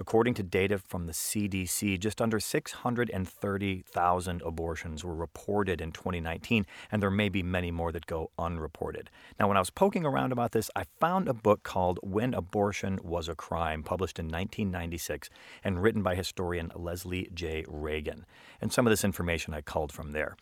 According 0.00 0.34
to 0.34 0.42
data 0.42 0.78
from 0.78 1.06
the 1.06 1.12
CDC, 1.12 1.98
just 1.98 2.22
under 2.22 2.38
630,000 2.38 4.42
abortions 4.42 5.04
were 5.04 5.14
reported 5.14 5.80
in 5.80 5.92
2019, 5.92 6.66
and 6.92 7.02
there 7.02 7.10
may 7.10 7.28
be 7.28 7.42
many 7.42 7.70
more 7.70 7.90
that 7.90 8.06
go 8.06 8.30
unreported. 8.38 9.10
Now, 9.40 9.48
when 9.48 9.56
I 9.56 9.60
was 9.60 9.70
poking 9.70 10.06
around 10.06 10.32
about 10.32 10.52
this, 10.52 10.70
I 10.76 10.84
found 11.00 11.28
a 11.28 11.34
book 11.34 11.64
called 11.64 11.98
When 12.02 12.32
Abortion 12.32 13.00
Was 13.02 13.28
a 13.28 13.34
Crime, 13.34 13.82
published 13.82 14.18
in 14.18 14.26
1996 14.26 15.30
and 15.64 15.82
written 15.82 16.02
by 16.02 16.14
historian 16.14 16.70
Leslie 16.74 17.28
J. 17.34 17.64
Reagan. 17.66 18.24
And 18.60 18.72
some 18.72 18.86
of 18.86 18.90
this 18.90 19.04
information 19.04 19.52
I 19.52 19.62
culled 19.62 19.92
from 19.92 20.12
there. 20.12 20.36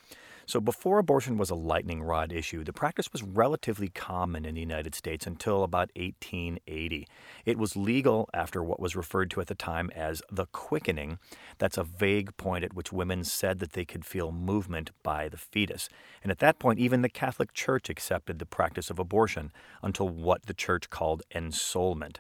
So, 0.48 0.60
before 0.60 1.00
abortion 1.00 1.38
was 1.38 1.50
a 1.50 1.56
lightning 1.56 2.04
rod 2.04 2.30
issue, 2.30 2.62
the 2.62 2.72
practice 2.72 3.12
was 3.12 3.24
relatively 3.24 3.88
common 3.88 4.44
in 4.44 4.54
the 4.54 4.60
United 4.60 4.94
States 4.94 5.26
until 5.26 5.64
about 5.64 5.90
1880. 5.96 7.08
It 7.44 7.58
was 7.58 7.74
legal 7.74 8.30
after 8.32 8.62
what 8.62 8.78
was 8.78 8.94
referred 8.94 9.28
to 9.32 9.40
at 9.40 9.48
the 9.48 9.56
time 9.56 9.90
as 9.92 10.22
the 10.30 10.46
quickening. 10.46 11.18
That's 11.58 11.76
a 11.76 11.82
vague 11.82 12.36
point 12.36 12.62
at 12.62 12.74
which 12.74 12.92
women 12.92 13.24
said 13.24 13.58
that 13.58 13.72
they 13.72 13.84
could 13.84 14.04
feel 14.04 14.30
movement 14.30 14.92
by 15.02 15.28
the 15.28 15.36
fetus. 15.36 15.88
And 16.22 16.30
at 16.30 16.38
that 16.38 16.60
point, 16.60 16.78
even 16.78 17.02
the 17.02 17.08
Catholic 17.08 17.52
Church 17.52 17.90
accepted 17.90 18.38
the 18.38 18.46
practice 18.46 18.88
of 18.88 19.00
abortion 19.00 19.50
until 19.82 20.08
what 20.08 20.46
the 20.46 20.54
church 20.54 20.90
called 20.90 21.24
ensoulment. 21.34 22.18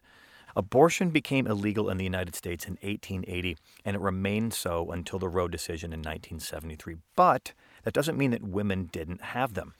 Abortion 0.56 1.10
became 1.10 1.46
illegal 1.46 1.90
in 1.90 1.98
the 1.98 2.02
United 2.02 2.34
States 2.34 2.64
in 2.64 2.72
1880, 2.82 3.56
and 3.84 3.94
it 3.94 4.00
remained 4.00 4.52
so 4.52 4.90
until 4.90 5.20
the 5.20 5.28
Roe 5.28 5.46
decision 5.46 5.92
in 5.92 6.00
1973. 6.00 6.96
But 7.14 7.52
that 7.86 7.94
doesn't 7.94 8.18
mean 8.18 8.32
that 8.32 8.42
women 8.42 8.88
didn't 8.90 9.20
have 9.20 9.54
them. 9.54 9.72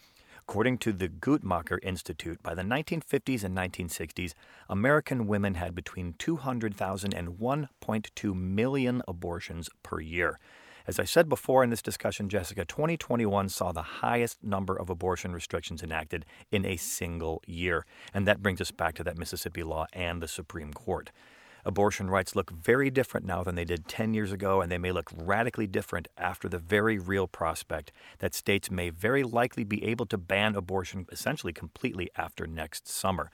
According 0.49 0.79
to 0.79 0.93
the 0.93 1.09
Guttmacher 1.09 1.81
Institute, 1.83 2.41
by 2.41 2.55
the 2.55 2.63
1950s 2.63 3.43
and 3.43 3.57
1960s, 3.57 4.33
American 4.69 5.27
women 5.27 5.55
had 5.55 5.75
between 5.75 6.15
200,000 6.17 7.13
and 7.13 7.31
1.2 7.31 8.35
million 8.35 9.03
abortions 9.09 9.69
per 9.83 9.99
year. 9.99 10.39
As 10.87 11.01
I 11.01 11.05
said 11.05 11.29
before 11.29 11.65
in 11.65 11.71
this 11.71 11.83
discussion, 11.83 12.29
Jessica, 12.29 12.65
2021 12.65 13.49
saw 13.49 13.73
the 13.73 13.83
highest 13.83 14.41
number 14.41 14.77
of 14.77 14.89
abortion 14.89 15.33
restrictions 15.33 15.83
enacted 15.83 16.25
in 16.53 16.65
a 16.65 16.77
single 16.77 17.43
year. 17.45 17.87
And 18.15 18.25
that 18.29 18.41
brings 18.41 18.61
us 18.61 18.71
back 18.71 18.95
to 18.95 19.03
that 19.03 19.19
Mississippi 19.19 19.65
law 19.65 19.87
and 19.93 20.23
the 20.23 20.29
Supreme 20.29 20.73
Court 20.73 21.11
abortion 21.67 22.09
rights 22.09 22.37
look 22.37 22.51
very 22.51 22.91
different 22.91 23.27
now 23.27 23.43
than 23.43 23.57
they 23.57 23.65
did 23.65 23.89
10 23.89 24.15
years 24.15 24.33
ago, 24.33 24.61
and 24.61 24.71
they 24.71 24.79
may 24.79 24.93
look 24.93 25.11
radically 25.15 25.67
different 25.67 26.07
after 26.17 26.49
the 26.49 26.59
very 26.59 26.99
real 26.99 27.27
prospect 27.27 27.93
that 28.21 28.35
states 28.35 28.71
may 28.71 28.89
very 28.89 29.25
likely 29.25 29.65
be 29.65 29.85
able 29.85 30.07
to 30.07 30.17
ban 30.17 30.55
abortion 30.55 31.07
essentially 31.11 31.53
completely 31.53 32.09
after 32.17 32.47
next 32.47 32.89
summer. 32.89 33.31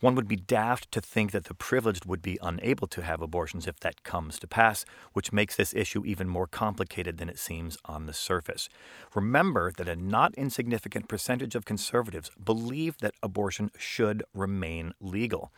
One 0.00 0.14
would 0.14 0.28
be 0.28 0.36
daft 0.36 0.92
to 0.92 1.00
think 1.00 1.32
that 1.32 1.44
the 1.44 1.54
privileged 1.54 2.04
would 2.04 2.22
be 2.22 2.38
unable 2.40 2.86
to 2.88 3.02
have 3.02 3.20
abortions 3.20 3.66
if 3.66 3.80
that 3.80 4.04
comes 4.04 4.38
to 4.38 4.46
pass, 4.46 4.84
which 5.12 5.32
makes 5.32 5.56
this 5.56 5.74
issue 5.74 6.04
even 6.04 6.28
more 6.28 6.46
complicated 6.46 7.18
than 7.18 7.28
it 7.28 7.38
seems 7.38 7.76
on 7.84 8.06
the 8.06 8.12
surface. 8.12 8.68
Remember 9.14 9.72
that 9.76 9.88
a 9.88 9.96
not 9.96 10.34
insignificant 10.34 11.08
percentage 11.08 11.56
of 11.56 11.64
conservatives 11.64 12.30
believe 12.42 12.98
that 12.98 13.14
abortion 13.22 13.70
should 13.76 14.22
remain 14.34 14.94
legal. 15.00 15.52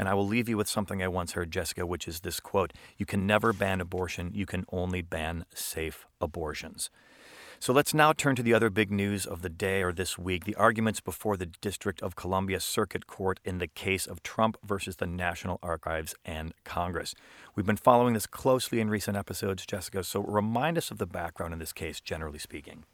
And 0.00 0.08
I 0.08 0.14
will 0.14 0.26
leave 0.26 0.48
you 0.48 0.56
with 0.56 0.66
something 0.66 1.02
I 1.02 1.08
once 1.08 1.32
heard, 1.32 1.50
Jessica, 1.50 1.84
which 1.84 2.08
is 2.08 2.20
this 2.20 2.40
quote 2.40 2.72
You 2.96 3.04
can 3.04 3.26
never 3.26 3.52
ban 3.52 3.82
abortion, 3.82 4.30
you 4.32 4.46
can 4.46 4.64
only 4.72 5.02
ban 5.02 5.44
safe 5.54 6.06
abortions. 6.22 6.88
So 7.58 7.74
let's 7.74 7.92
now 7.92 8.14
turn 8.14 8.34
to 8.36 8.42
the 8.42 8.54
other 8.54 8.70
big 8.70 8.90
news 8.90 9.26
of 9.26 9.42
the 9.42 9.50
day 9.50 9.82
or 9.82 9.92
this 9.92 10.16
week 10.16 10.46
the 10.46 10.54
arguments 10.54 11.00
before 11.00 11.36
the 11.36 11.44
District 11.44 12.00
of 12.00 12.16
Columbia 12.16 12.60
Circuit 12.60 13.06
Court 13.06 13.40
in 13.44 13.58
the 13.58 13.66
case 13.66 14.06
of 14.06 14.22
Trump 14.22 14.56
versus 14.64 14.96
the 14.96 15.06
National 15.06 15.58
Archives 15.62 16.14
and 16.24 16.54
Congress. 16.64 17.14
We've 17.54 17.66
been 17.66 17.76
following 17.76 18.14
this 18.14 18.26
closely 18.26 18.80
in 18.80 18.88
recent 18.88 19.18
episodes, 19.18 19.66
Jessica, 19.66 20.02
so 20.02 20.22
remind 20.22 20.78
us 20.78 20.90
of 20.90 20.96
the 20.96 21.04
background 21.04 21.52
in 21.52 21.58
this 21.58 21.74
case, 21.74 22.00
generally 22.00 22.38
speaking. 22.38 22.84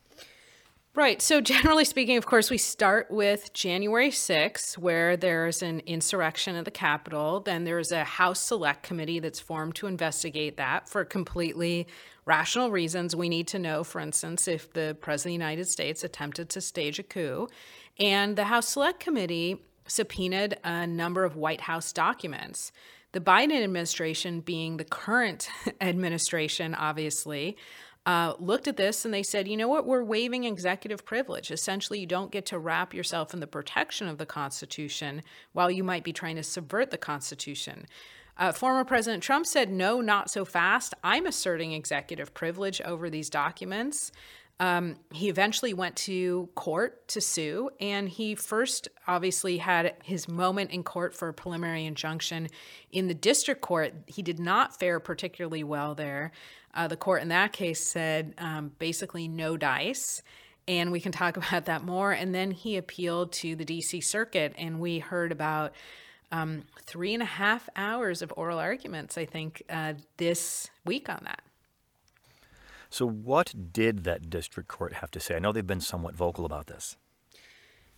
Right. 0.96 1.20
So, 1.20 1.40
generally 1.42 1.84
speaking, 1.84 2.16
of 2.16 2.24
course, 2.24 2.50
we 2.50 2.56
start 2.56 3.10
with 3.10 3.52
January 3.52 4.08
6th, 4.08 4.78
where 4.78 5.14
there's 5.14 5.62
an 5.62 5.80
insurrection 5.80 6.56
at 6.56 6.64
the 6.64 6.70
Capitol. 6.70 7.40
Then 7.40 7.64
there's 7.64 7.92
a 7.92 8.02
House 8.02 8.40
Select 8.40 8.82
Committee 8.82 9.18
that's 9.18 9.38
formed 9.38 9.74
to 9.74 9.88
investigate 9.88 10.56
that 10.56 10.88
for 10.88 11.04
completely 11.04 11.86
rational 12.24 12.70
reasons. 12.70 13.14
We 13.14 13.28
need 13.28 13.46
to 13.48 13.58
know, 13.58 13.84
for 13.84 14.00
instance, 14.00 14.48
if 14.48 14.72
the 14.72 14.96
President 14.98 15.34
of 15.34 15.38
the 15.38 15.44
United 15.44 15.68
States 15.68 16.02
attempted 16.02 16.48
to 16.48 16.62
stage 16.62 16.98
a 16.98 17.02
coup. 17.02 17.46
And 17.98 18.34
the 18.34 18.44
House 18.44 18.68
Select 18.68 18.98
Committee 18.98 19.62
subpoenaed 19.86 20.58
a 20.64 20.86
number 20.86 21.24
of 21.24 21.36
White 21.36 21.60
House 21.60 21.92
documents. 21.92 22.72
The 23.12 23.20
Biden 23.20 23.62
administration, 23.62 24.40
being 24.40 24.78
the 24.78 24.84
current 24.84 25.50
administration, 25.82 26.74
obviously, 26.74 27.58
uh, 28.06 28.34
looked 28.38 28.68
at 28.68 28.76
this 28.76 29.04
and 29.04 29.12
they 29.12 29.24
said, 29.24 29.48
you 29.48 29.56
know 29.56 29.66
what, 29.66 29.84
we're 29.84 30.04
waiving 30.04 30.44
executive 30.44 31.04
privilege. 31.04 31.50
Essentially, 31.50 31.98
you 31.98 32.06
don't 32.06 32.30
get 32.30 32.46
to 32.46 32.58
wrap 32.58 32.94
yourself 32.94 33.34
in 33.34 33.40
the 33.40 33.46
protection 33.48 34.06
of 34.06 34.16
the 34.16 34.24
Constitution 34.24 35.22
while 35.52 35.70
you 35.70 35.82
might 35.82 36.04
be 36.04 36.12
trying 36.12 36.36
to 36.36 36.44
subvert 36.44 36.92
the 36.92 36.98
Constitution. 36.98 37.86
Uh, 38.38 38.52
former 38.52 38.84
President 38.84 39.22
Trump 39.22 39.44
said, 39.46 39.70
no, 39.70 40.00
not 40.00 40.30
so 40.30 40.44
fast. 40.44 40.94
I'm 41.02 41.26
asserting 41.26 41.72
executive 41.72 42.32
privilege 42.32 42.80
over 42.82 43.10
these 43.10 43.28
documents. 43.28 44.12
Um, 44.58 44.96
he 45.12 45.28
eventually 45.28 45.74
went 45.74 45.96
to 45.96 46.48
court 46.54 47.06
to 47.08 47.20
sue, 47.20 47.70
and 47.78 48.08
he 48.08 48.34
first 48.34 48.88
obviously 49.06 49.58
had 49.58 49.94
his 50.02 50.28
moment 50.28 50.70
in 50.70 50.82
court 50.82 51.14
for 51.14 51.28
a 51.28 51.34
preliminary 51.34 51.84
injunction 51.84 52.48
in 52.90 53.06
the 53.06 53.14
district 53.14 53.60
court. 53.60 53.92
He 54.06 54.22
did 54.22 54.38
not 54.38 54.78
fare 54.78 54.98
particularly 54.98 55.62
well 55.62 55.94
there. 55.94 56.32
Uh, 56.74 56.88
the 56.88 56.96
court 56.96 57.22
in 57.22 57.28
that 57.28 57.52
case 57.52 57.80
said 57.80 58.34
um, 58.38 58.72
basically 58.78 59.28
no 59.28 59.56
dice. 59.56 60.22
And 60.68 60.90
we 60.90 61.00
can 61.00 61.12
talk 61.12 61.36
about 61.36 61.66
that 61.66 61.84
more. 61.84 62.12
And 62.12 62.34
then 62.34 62.50
he 62.50 62.76
appealed 62.76 63.32
to 63.32 63.56
the 63.56 63.64
DC 63.64 64.02
Circuit, 64.02 64.54
and 64.56 64.80
we 64.80 65.00
heard 65.00 65.32
about 65.32 65.74
um, 66.32 66.64
three 66.82 67.12
and 67.14 67.22
a 67.22 67.26
half 67.26 67.68
hours 67.76 68.22
of 68.22 68.32
oral 68.36 68.58
arguments, 68.58 69.16
I 69.18 69.26
think, 69.26 69.62
uh, 69.68 69.94
this 70.16 70.70
week 70.84 71.08
on 71.08 71.20
that. 71.24 71.42
So, 72.96 73.06
what 73.06 73.52
did 73.74 74.04
that 74.04 74.30
district 74.30 74.70
court 74.70 74.94
have 74.94 75.10
to 75.10 75.20
say? 75.20 75.36
I 75.36 75.38
know 75.38 75.52
they've 75.52 75.66
been 75.66 75.82
somewhat 75.82 76.14
vocal 76.14 76.46
about 76.46 76.66
this. 76.66 76.96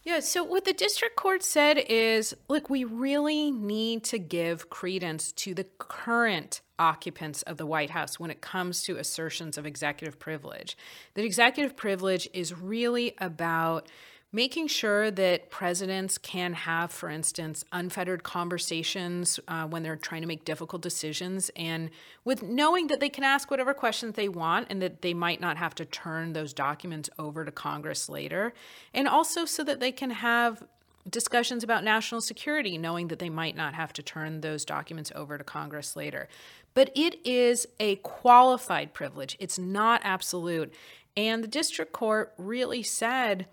Yeah, 0.02 0.18
so 0.18 0.42
what 0.42 0.64
the 0.64 0.72
district 0.72 1.14
court 1.14 1.44
said 1.44 1.78
is 1.88 2.34
look, 2.48 2.68
we 2.68 2.82
really 2.82 3.52
need 3.52 4.02
to 4.06 4.18
give 4.18 4.70
credence 4.70 5.30
to 5.34 5.54
the 5.54 5.62
current 5.78 6.62
occupants 6.80 7.42
of 7.42 7.58
the 7.58 7.66
White 7.66 7.90
House 7.90 8.18
when 8.18 8.32
it 8.32 8.40
comes 8.40 8.82
to 8.86 8.96
assertions 8.96 9.56
of 9.56 9.66
executive 9.66 10.18
privilege. 10.18 10.76
That 11.14 11.24
executive 11.24 11.76
privilege 11.76 12.28
is 12.32 12.52
really 12.52 13.14
about 13.18 13.86
making 14.30 14.66
sure 14.66 15.10
that 15.10 15.50
presidents 15.50 16.18
can 16.18 16.52
have, 16.52 16.92
for 16.92 17.08
instance, 17.08 17.64
unfettered 17.72 18.22
conversations 18.22 19.40
uh, 19.48 19.66
when 19.66 19.82
they're 19.82 19.96
trying 19.96 20.20
to 20.20 20.28
make 20.28 20.44
difficult 20.44 20.82
decisions, 20.82 21.50
and 21.56 21.88
with 22.24 22.42
knowing 22.42 22.88
that 22.88 23.00
they 23.00 23.08
can 23.08 23.24
ask 23.24 23.50
whatever 23.50 23.72
questions 23.72 24.14
they 24.16 24.28
want 24.28 24.66
and 24.68 24.82
that 24.82 25.00
they 25.00 25.14
might 25.14 25.40
not 25.40 25.56
have 25.56 25.74
to 25.74 25.84
turn 25.84 26.34
those 26.34 26.52
documents 26.52 27.08
over 27.18 27.44
to 27.44 27.50
Congress 27.50 28.08
later, 28.08 28.52
and 28.92 29.08
also 29.08 29.46
so 29.46 29.64
that 29.64 29.80
they 29.80 29.92
can 29.92 30.10
have 30.10 30.62
discussions 31.08 31.64
about 31.64 31.82
national 31.82 32.20
security, 32.20 32.76
knowing 32.76 33.08
that 33.08 33.18
they 33.18 33.30
might 33.30 33.56
not 33.56 33.72
have 33.72 33.94
to 33.94 34.02
turn 34.02 34.42
those 34.42 34.62
documents 34.64 35.10
over 35.14 35.38
to 35.38 35.44
Congress 35.44 35.96
later. 35.96 36.28
But 36.74 36.90
it 36.94 37.18
is 37.26 37.66
a 37.80 37.96
qualified 37.96 38.92
privilege, 38.92 39.38
it's 39.40 39.58
not 39.58 40.02
absolute. 40.04 40.72
And 41.16 41.42
the 41.42 41.48
district 41.48 41.92
court 41.92 42.34
really 42.36 42.82
said, 42.82 43.48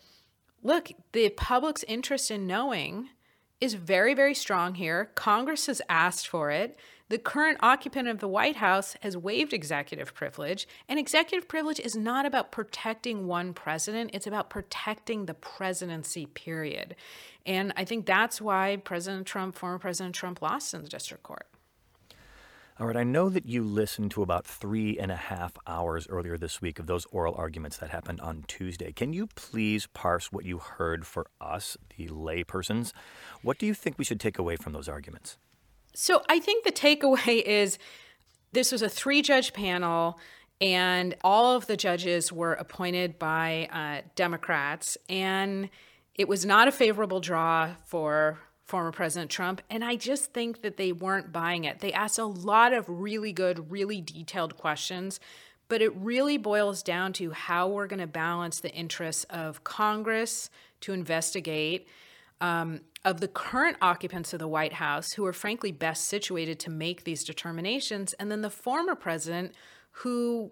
look, 0.65 0.89
the 1.11 1.29
public's 1.29 1.83
interest 1.83 2.31
in 2.31 2.47
knowing 2.47 3.09
is 3.61 3.75
very, 3.75 4.15
very 4.15 4.33
strong 4.33 4.75
here. 4.75 5.11
Congress 5.13 5.67
has 5.67 5.81
asked 5.87 6.27
for 6.27 6.49
it. 6.49 6.77
The 7.07 7.19
current 7.19 7.59
occupant 7.61 8.07
of 8.07 8.17
the 8.17 8.27
White 8.27 8.55
House 8.55 8.95
has 9.01 9.15
waived 9.15 9.53
executive 9.53 10.15
privilege, 10.15 10.67
and 10.89 10.97
executive 10.97 11.47
privilege 11.47 11.79
is 11.79 11.95
not 11.95 12.25
about 12.25 12.51
protecting 12.51 13.27
one 13.27 13.53
president, 13.53 14.09
it's 14.11 14.25
about 14.25 14.49
protecting 14.49 15.27
the 15.27 15.35
presidency, 15.35 16.25
period. 16.25 16.95
And 17.45 17.71
I 17.77 17.85
think 17.85 18.07
that's 18.07 18.41
why 18.41 18.77
President 18.77 19.27
Trump, 19.27 19.55
former 19.55 19.77
President 19.77 20.15
Trump, 20.15 20.41
lost 20.41 20.73
in 20.73 20.81
the 20.81 20.89
district 20.89 21.21
court. 21.21 21.45
All 22.77 22.87
right, 22.87 22.97
I 22.97 23.05
know 23.05 23.29
that 23.29 23.45
you 23.45 23.63
listened 23.63 24.11
to 24.11 24.21
about 24.21 24.45
three 24.45 24.99
and 24.99 25.09
a 25.09 25.15
half 25.15 25.53
hours 25.65 26.09
earlier 26.09 26.37
this 26.37 26.61
week 26.61 26.77
of 26.77 26.87
those 26.87 27.05
oral 27.05 27.33
arguments 27.37 27.77
that 27.77 27.89
happened 27.89 28.19
on 28.19 28.43
Tuesday. 28.49 28.91
Can 28.91 29.13
you 29.13 29.27
please 29.27 29.87
parse 29.87 30.29
what 30.29 30.43
you 30.43 30.57
heard 30.57 31.07
for 31.07 31.25
us, 31.39 31.77
the 31.95 32.09
laypersons? 32.09 32.91
What 33.41 33.59
do 33.59 33.65
you 33.65 33.73
think 33.73 33.97
we 33.97 34.03
should 34.03 34.19
take 34.19 34.37
away 34.37 34.57
from 34.57 34.73
those 34.73 34.89
arguments? 34.89 35.37
So 35.93 36.21
I 36.27 36.41
think 36.41 36.65
the 36.65 36.71
takeaway 36.73 37.41
is 37.45 37.77
this 38.51 38.73
was 38.73 38.81
a 38.81 38.89
three 38.89 39.21
judge 39.21 39.53
panel. 39.53 40.19
And 40.59 41.15
all 41.23 41.55
of 41.55 41.67
the 41.67 41.77
judges 41.77 42.33
were 42.33 42.53
appointed 42.53 43.17
by 43.17 43.69
uh, 43.71 44.05
Democrats. 44.15 44.97
And 45.07 45.69
it 46.13 46.27
was 46.27 46.45
not 46.45 46.67
a 46.67 46.73
favorable 46.73 47.21
draw 47.21 47.75
for 47.85 48.39
former 48.65 48.91
President 48.91 49.31
Trump. 49.31 49.61
And 49.69 49.83
I 49.83 49.95
just 49.95 50.33
think 50.33 50.61
that 50.61 50.77
they 50.77 50.91
weren't 50.91 51.31
buying 51.31 51.63
it. 51.63 51.79
They 51.79 51.93
asked 51.93 52.17
a 52.17 52.25
lot 52.25 52.73
of 52.73 52.85
really 52.87 53.31
good, 53.31 53.71
really 53.71 54.01
detailed 54.01 54.57
questions, 54.57 55.19
but 55.67 55.81
it 55.81 55.95
really 55.95 56.37
boils 56.37 56.83
down 56.83 57.13
to 57.13 57.31
how 57.31 57.67
we're 57.67 57.87
going 57.87 57.99
to 57.99 58.07
balance 58.07 58.59
the 58.59 58.73
interests 58.73 59.23
of 59.25 59.63
Congress 59.63 60.49
to 60.81 60.93
investigate. 60.93 61.87
Um, 62.41 62.81
of 63.05 63.21
the 63.21 63.27
current 63.27 63.77
occupants 63.81 64.33
of 64.33 64.39
the 64.39 64.47
White 64.47 64.73
House, 64.73 65.13
who 65.13 65.25
are 65.25 65.31
frankly 65.31 65.71
best 65.71 66.05
situated 66.05 66.59
to 66.61 66.71
make 66.71 67.03
these 67.03 67.23
determinations, 67.23 68.13
and 68.13 68.31
then 68.31 68.41
the 68.41 68.49
former 68.49 68.95
president, 68.95 69.53
who 69.91 70.51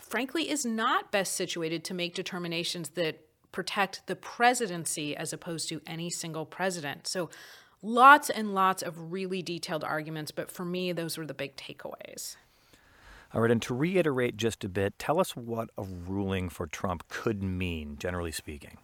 frankly 0.00 0.50
is 0.50 0.64
not 0.64 1.10
best 1.10 1.34
situated 1.34 1.82
to 1.84 1.94
make 1.94 2.14
determinations 2.14 2.90
that 2.90 3.25
protect 3.56 4.06
the 4.06 4.14
presidency 4.14 5.16
as 5.16 5.32
opposed 5.32 5.66
to 5.66 5.80
any 5.86 6.10
single 6.10 6.44
president. 6.44 7.06
So 7.06 7.30
lots 7.80 8.28
and 8.28 8.54
lots 8.54 8.82
of 8.82 9.10
really 9.10 9.40
detailed 9.40 9.82
arguments, 9.82 10.30
but 10.30 10.50
for 10.50 10.62
me, 10.62 10.92
those 10.92 11.16
were 11.16 11.24
the 11.24 11.32
big 11.32 11.56
takeaways. 11.56 12.36
All 13.32 13.40
right, 13.40 13.50
and 13.50 13.62
to 13.62 13.74
reiterate 13.74 14.36
just 14.36 14.62
a 14.62 14.68
bit, 14.68 14.98
tell 14.98 15.18
us 15.18 15.34
what 15.34 15.70
a 15.78 15.84
ruling 15.84 16.50
for 16.50 16.66
Trump 16.66 17.08
could 17.08 17.42
mean, 17.42 17.96
generally 17.98 18.30
speaking. 18.30 18.76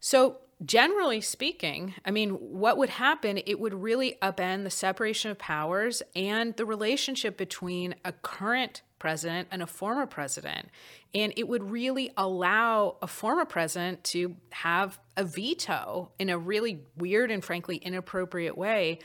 So, 0.00 0.36
generally 0.64 1.20
speaking, 1.20 1.94
I 2.04 2.10
mean, 2.10 2.30
what 2.30 2.76
would 2.78 2.88
happen? 2.88 3.38
It 3.46 3.60
would 3.60 3.74
really 3.74 4.18
upend 4.20 4.64
the 4.64 4.70
separation 4.70 5.30
of 5.30 5.38
powers 5.38 6.02
and 6.16 6.56
the 6.56 6.64
relationship 6.64 7.36
between 7.36 7.94
a 8.04 8.12
current 8.12 8.82
president 8.98 9.48
and 9.50 9.62
a 9.62 9.66
former 9.66 10.06
president. 10.06 10.68
And 11.14 11.32
it 11.36 11.46
would 11.46 11.70
really 11.70 12.10
allow 12.16 12.96
a 13.00 13.06
former 13.06 13.44
president 13.44 14.02
to 14.04 14.36
have 14.50 14.98
a 15.16 15.24
veto 15.24 16.10
in 16.18 16.28
a 16.28 16.38
really 16.38 16.80
weird 16.96 17.30
and 17.30 17.44
frankly 17.44 17.76
inappropriate 17.76 18.58
way 18.58 18.98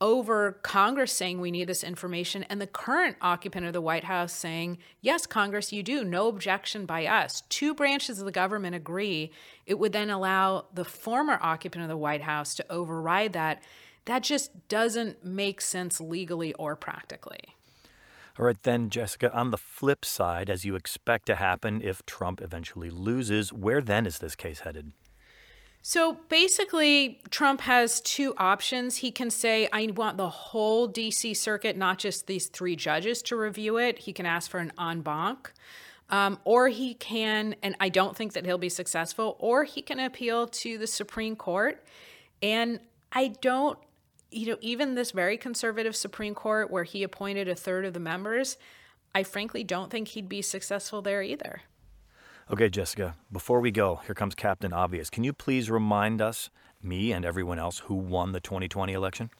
over 0.00 0.52
Congress 0.62 1.12
saying 1.12 1.40
we 1.40 1.50
need 1.50 1.68
this 1.68 1.82
information 1.82 2.42
and 2.44 2.60
the 2.60 2.66
current 2.66 3.16
occupant 3.22 3.66
of 3.66 3.72
the 3.72 3.80
White 3.80 4.04
House 4.04 4.32
saying, 4.32 4.78
yes, 5.00 5.26
Congress, 5.26 5.72
you 5.72 5.82
do, 5.82 6.04
no 6.04 6.28
objection 6.28 6.84
by 6.84 7.06
us. 7.06 7.42
Two 7.48 7.74
branches 7.74 8.18
of 8.18 8.26
the 8.26 8.32
government 8.32 8.76
agree. 8.76 9.32
It 9.64 9.78
would 9.78 9.92
then 9.92 10.10
allow 10.10 10.66
the 10.74 10.84
former 10.84 11.38
occupant 11.40 11.82
of 11.82 11.88
the 11.88 11.96
White 11.96 12.22
House 12.22 12.54
to 12.56 12.72
override 12.72 13.32
that. 13.32 13.62
That 14.04 14.22
just 14.22 14.68
doesn't 14.68 15.24
make 15.24 15.60
sense 15.60 16.00
legally 16.00 16.52
or 16.54 16.76
practically. 16.76 17.54
All 18.38 18.44
right, 18.44 18.62
then, 18.64 18.90
Jessica, 18.90 19.34
on 19.34 19.50
the 19.50 19.56
flip 19.56 20.04
side, 20.04 20.50
as 20.50 20.66
you 20.66 20.76
expect 20.76 21.24
to 21.26 21.36
happen 21.36 21.80
if 21.80 22.04
Trump 22.04 22.42
eventually 22.42 22.90
loses, 22.90 23.50
where 23.50 23.80
then 23.80 24.04
is 24.04 24.18
this 24.18 24.36
case 24.36 24.60
headed? 24.60 24.92
So 25.88 26.14
basically, 26.28 27.20
Trump 27.30 27.60
has 27.60 28.00
two 28.00 28.34
options. 28.38 28.96
He 28.96 29.12
can 29.12 29.30
say, 29.30 29.68
I 29.72 29.86
want 29.94 30.16
the 30.16 30.28
whole 30.28 30.88
DC 30.88 31.36
circuit, 31.36 31.76
not 31.76 32.00
just 32.00 32.26
these 32.26 32.48
three 32.48 32.74
judges, 32.74 33.22
to 33.22 33.36
review 33.36 33.76
it. 33.78 34.00
He 34.00 34.12
can 34.12 34.26
ask 34.26 34.50
for 34.50 34.58
an 34.58 34.72
en 34.80 35.02
banc. 35.02 35.52
Um, 36.10 36.40
or 36.42 36.66
he 36.70 36.94
can, 36.94 37.54
and 37.62 37.76
I 37.78 37.88
don't 37.88 38.16
think 38.16 38.32
that 38.32 38.44
he'll 38.44 38.58
be 38.58 38.68
successful, 38.68 39.36
or 39.38 39.62
he 39.62 39.80
can 39.80 40.00
appeal 40.00 40.48
to 40.48 40.76
the 40.76 40.88
Supreme 40.88 41.36
Court. 41.36 41.84
And 42.42 42.80
I 43.12 43.28
don't 43.40 43.78
you 44.32 44.46
know, 44.46 44.58
even 44.60 44.96
this 44.96 45.12
very 45.12 45.36
conservative 45.36 45.94
Supreme 45.94 46.34
Court 46.34 46.68
where 46.68 46.82
he 46.82 47.04
appointed 47.04 47.46
a 47.46 47.54
third 47.54 47.84
of 47.84 47.94
the 47.94 48.00
members, 48.00 48.56
I 49.14 49.22
frankly 49.22 49.62
don't 49.62 49.92
think 49.92 50.08
he'd 50.08 50.28
be 50.28 50.42
successful 50.42 51.00
there 51.00 51.22
either. 51.22 51.62
Okay, 52.48 52.68
Jessica, 52.68 53.16
before 53.32 53.58
we 53.58 53.72
go, 53.72 53.96
here 54.06 54.14
comes 54.14 54.36
Captain 54.36 54.72
Obvious. 54.72 55.10
Can 55.10 55.24
you 55.24 55.32
please 55.32 55.68
remind 55.68 56.22
us, 56.22 56.48
me 56.80 57.10
and 57.10 57.24
everyone 57.24 57.58
else, 57.58 57.80
who 57.80 57.94
won 57.96 58.30
the 58.30 58.38
2020 58.38 58.92
election? 58.92 59.30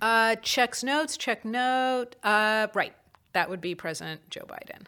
Uh, 0.00 0.34
checks 0.36 0.82
notes, 0.82 1.18
check 1.18 1.44
note. 1.44 2.16
Uh, 2.22 2.68
right. 2.72 2.94
That 3.34 3.50
would 3.50 3.60
be 3.60 3.74
President 3.74 4.30
Joe 4.30 4.46
Biden. 4.48 4.86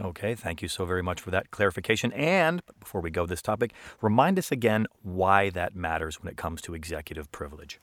Okay, 0.00 0.34
thank 0.34 0.62
you 0.62 0.68
so 0.68 0.86
very 0.86 1.02
much 1.02 1.20
for 1.20 1.30
that 1.30 1.50
clarification. 1.50 2.14
And 2.14 2.62
before 2.80 3.02
we 3.02 3.10
go 3.10 3.26
this 3.26 3.42
topic, 3.42 3.74
remind 4.00 4.38
us 4.38 4.50
again 4.50 4.86
why 5.02 5.50
that 5.50 5.76
matters 5.76 6.18
when 6.18 6.30
it 6.30 6.38
comes 6.38 6.62
to 6.62 6.74
executive 6.74 7.30
privilege. 7.30 7.78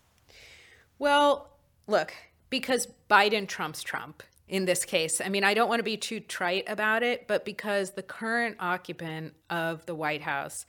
Well, 0.98 1.52
look, 1.86 2.16
because 2.50 2.88
Biden 3.12 3.48
trumps 3.48 3.84
Trump 3.84 4.24
in 4.50 4.66
this 4.66 4.84
case. 4.84 5.22
I 5.22 5.30
mean, 5.30 5.44
I 5.44 5.54
don't 5.54 5.70
want 5.70 5.80
to 5.80 5.84
be 5.84 5.96
too 5.96 6.20
trite 6.20 6.68
about 6.68 7.04
it, 7.04 7.28
but 7.28 7.46
because 7.46 7.92
the 7.92 8.04
current 8.04 8.58
occupant 8.60 9.36
of 9.50 9.86
the 9.86 9.96
White 9.96 10.24
House 10.24 10.66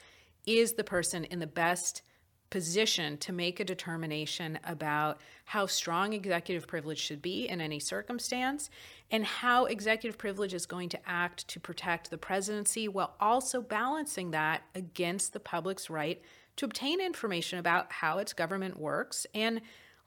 is 0.46 0.74
the 0.74 0.84
person 0.84 1.24
in 1.24 1.40
the 1.40 1.46
best 1.46 2.02
position 2.50 3.16
to 3.16 3.32
make 3.32 3.60
a 3.60 3.64
determination 3.64 4.58
about 4.64 5.20
how 5.44 5.66
strong 5.66 6.12
executive 6.12 6.66
privilege 6.66 6.98
should 6.98 7.22
be 7.22 7.48
in 7.48 7.60
any 7.60 7.78
circumstance 7.78 8.68
and 9.10 9.24
how 9.24 9.66
executive 9.66 10.18
privilege 10.18 10.52
is 10.52 10.66
going 10.66 10.88
to 10.88 10.98
act 11.08 11.46
to 11.46 11.60
protect 11.60 12.10
the 12.10 12.18
presidency 12.18 12.88
while 12.88 13.14
also 13.20 13.62
balancing 13.62 14.32
that 14.32 14.62
against 14.74 15.32
the 15.32 15.40
public's 15.40 15.88
right 15.88 16.20
to 16.56 16.64
obtain 16.64 17.00
information 17.00 17.60
about 17.60 17.90
how 17.92 18.18
its 18.18 18.32
government 18.32 18.78
works 18.78 19.26
and 19.32 19.60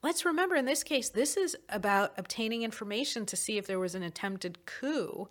Let's 0.04 0.26
remember 0.26 0.56
in 0.56 0.66
this 0.66 0.84
case, 0.84 1.08
this 1.08 1.38
is 1.38 1.56
about 1.70 2.12
obtaining 2.18 2.64
information 2.64 3.26
to 3.26 3.38
see 3.38 3.58
if 3.58 3.66
there 3.66 3.80
was 3.80 3.96
an 3.96 4.04
attempted 4.04 4.66
coup 4.66 5.30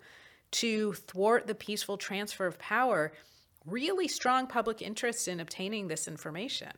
to 0.49 0.93
thwart 0.93 1.45
the 1.45 1.53
peaceful 1.53 1.95
transfer 1.95 2.47
of 2.47 2.57
power. 2.57 3.13
Really 3.67 4.07
strong 4.07 4.47
public 4.47 4.81
interest 4.81 5.27
in 5.27 5.39
obtaining 5.39 5.87
this 5.87 6.07
information. 6.07 6.71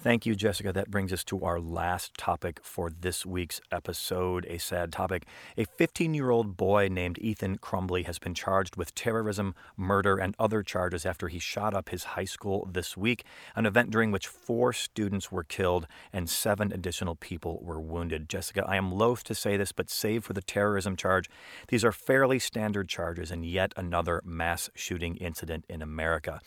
Thank 0.00 0.26
you, 0.26 0.36
Jessica. 0.36 0.72
That 0.72 0.92
brings 0.92 1.12
us 1.12 1.24
to 1.24 1.42
our 1.42 1.58
last 1.58 2.14
topic 2.16 2.60
for 2.62 2.88
this 2.88 3.26
week's 3.26 3.60
episode, 3.72 4.46
a 4.48 4.56
sad 4.58 4.92
topic. 4.92 5.26
A 5.56 5.64
15 5.64 6.14
year 6.14 6.30
old 6.30 6.56
boy 6.56 6.86
named 6.88 7.18
Ethan 7.18 7.58
Crumbley 7.58 8.06
has 8.06 8.20
been 8.20 8.32
charged 8.32 8.76
with 8.76 8.94
terrorism, 8.94 9.56
murder, 9.76 10.16
and 10.16 10.36
other 10.38 10.62
charges 10.62 11.04
after 11.04 11.26
he 11.26 11.40
shot 11.40 11.74
up 11.74 11.88
his 11.88 12.04
high 12.14 12.26
school 12.26 12.68
this 12.72 12.96
week, 12.96 13.24
an 13.56 13.66
event 13.66 13.90
during 13.90 14.12
which 14.12 14.28
four 14.28 14.72
students 14.72 15.32
were 15.32 15.42
killed 15.42 15.88
and 16.12 16.30
seven 16.30 16.72
additional 16.72 17.16
people 17.16 17.58
were 17.60 17.80
wounded. 17.80 18.28
Jessica, 18.28 18.64
I 18.68 18.76
am 18.76 18.92
loath 18.92 19.24
to 19.24 19.34
say 19.34 19.56
this, 19.56 19.72
but 19.72 19.90
save 19.90 20.22
for 20.22 20.32
the 20.32 20.42
terrorism 20.42 20.94
charge, 20.94 21.28
these 21.66 21.84
are 21.84 21.90
fairly 21.90 22.38
standard 22.38 22.88
charges 22.88 23.32
in 23.32 23.42
yet 23.42 23.72
another 23.76 24.22
mass 24.24 24.70
shooting 24.76 25.16
incident 25.16 25.64
in 25.68 25.82
America. 25.82 26.40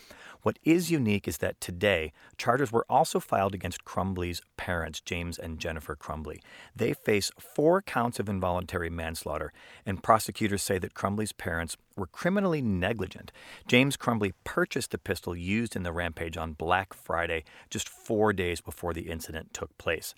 What 0.43 0.57
is 0.63 0.89
unique 0.89 1.27
is 1.27 1.37
that 1.39 1.61
today, 1.61 2.13
charges 2.37 2.71
were 2.71 2.85
also 2.89 3.19
filed 3.19 3.40
filed 3.41 3.55
against 3.55 3.83
Crumbley's 3.85 4.39
parents, 4.55 5.01
James 5.01 5.39
and 5.39 5.57
Jennifer 5.57 5.95
Crumbley. 5.95 6.41
They 6.75 6.93
face 6.93 7.31
four 7.39 7.81
counts 7.81 8.19
of 8.19 8.29
involuntary 8.29 8.91
manslaughter, 8.91 9.51
and 9.83 10.03
prosecutors 10.03 10.61
say 10.61 10.77
that 10.77 10.93
Crumbley's 10.93 11.31
parents 11.31 11.75
were 11.95 12.07
criminally 12.07 12.61
negligent. 12.61 13.31
James 13.67 13.97
Crumbley 13.97 14.33
purchased 14.43 14.91
the 14.91 14.97
pistol 14.97 15.35
used 15.35 15.75
in 15.75 15.83
the 15.83 15.91
rampage 15.91 16.37
on 16.37 16.53
Black 16.53 16.93
Friday, 16.93 17.43
just 17.69 17.89
four 17.89 18.33
days 18.33 18.61
before 18.61 18.93
the 18.93 19.09
incident 19.09 19.53
took 19.53 19.77
place. 19.77 20.13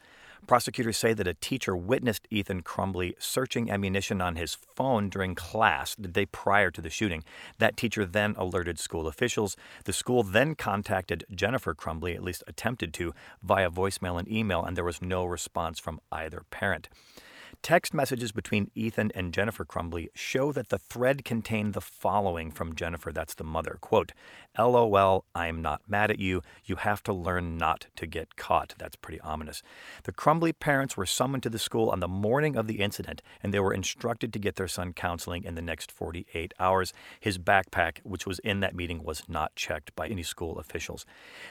Prosecutors 0.46 0.98
say 0.98 1.14
that 1.14 1.28
a 1.28 1.34
teacher 1.34 1.74
witnessed 1.74 2.28
Ethan 2.30 2.64
Crumbley 2.64 3.14
searching 3.18 3.72
ammunition 3.72 4.20
on 4.22 4.36
his 4.36 4.58
phone 4.76 5.10
during 5.10 5.36
class 5.36 5.96
the 5.96 6.10
day 6.10 6.26
prior 6.26 6.70
to 6.70 6.82
the 6.82 6.90
shooting. 6.90 7.24
That 7.60 7.78
teacher 7.78 8.06
then 8.06 8.36
alerted 8.38 8.78
school 8.78 9.08
officials. 9.08 9.56
The 9.86 9.94
school 9.94 10.22
then 10.22 10.56
contacted 10.56 11.24
Jennifer 11.34 11.74
Crumbley, 11.74 12.14
at 12.14 12.24
least 12.24 12.44
attempted 12.46 12.94
to, 12.96 13.14
via 13.42 13.70
voicemail 13.70 14.20
and 14.20 14.30
email, 14.30 14.66
and 14.66 14.76
there 14.76 14.84
was 14.84 15.02
no 15.02 15.24
response 15.24 15.80
from 15.80 16.02
either 16.12 16.44
parent. 16.50 16.90
Text 17.64 17.94
messages 17.94 18.34
between 18.34 18.72
Ethan 18.76 19.14
and 19.16 19.34
Jennifer 19.34 19.64
Crumbley 19.64 20.10
show 20.14 20.52
that 20.52 20.68
the 20.68 20.78
thread 20.78 21.24
contained 21.24 21.74
the 21.74 21.80
following 21.80 22.52
from 22.52 22.76
Jennifer, 22.76 23.14
that's 23.14 23.36
the 23.36 23.46
mother. 23.46 23.78
Quote, 23.80 24.12
LOL, 24.58 25.26
I'm 25.34 25.64
not 25.64 25.82
mad 25.88 26.12
at 26.12 26.20
you. 26.20 26.44
You 26.64 26.76
have 26.76 27.02
to 27.04 27.14
learn 27.14 27.58
not 27.58 27.88
to 27.96 28.06
get 28.06 28.36
caught. 28.36 28.76
That's 28.78 28.96
pretty 28.96 29.20
ominous. 29.22 29.64
The 30.04 30.12
Crumbley 30.12 30.54
parents 30.58 30.96
were 30.96 31.08
summoned 31.08 31.42
to 31.44 31.50
the 31.50 31.58
school 31.58 31.90
on 31.90 32.02
the 32.02 32.08
morning 32.08 32.56
of 32.56 32.68
the 32.68 32.80
incident, 32.80 33.24
and 33.42 33.52
they 33.52 33.60
were 33.60 33.74
instructed 33.74 34.32
to 34.32 34.40
get 34.40 34.56
their 34.56 34.68
son 34.68 34.94
counseling 34.94 35.44
in 35.44 35.56
the 35.56 35.62
next 35.62 35.92
48 35.92 36.54
hours. 36.60 36.94
His 37.20 37.40
backpack, 37.40 38.00
which 38.04 38.28
was 38.28 38.38
in 38.40 38.60
that 38.60 38.76
meeting, 38.76 39.04
was 39.04 39.24
not 39.28 39.56
checked 39.56 39.96
by 39.96 40.08
any 40.08 40.22
school 40.22 40.60
officials. 40.60 41.04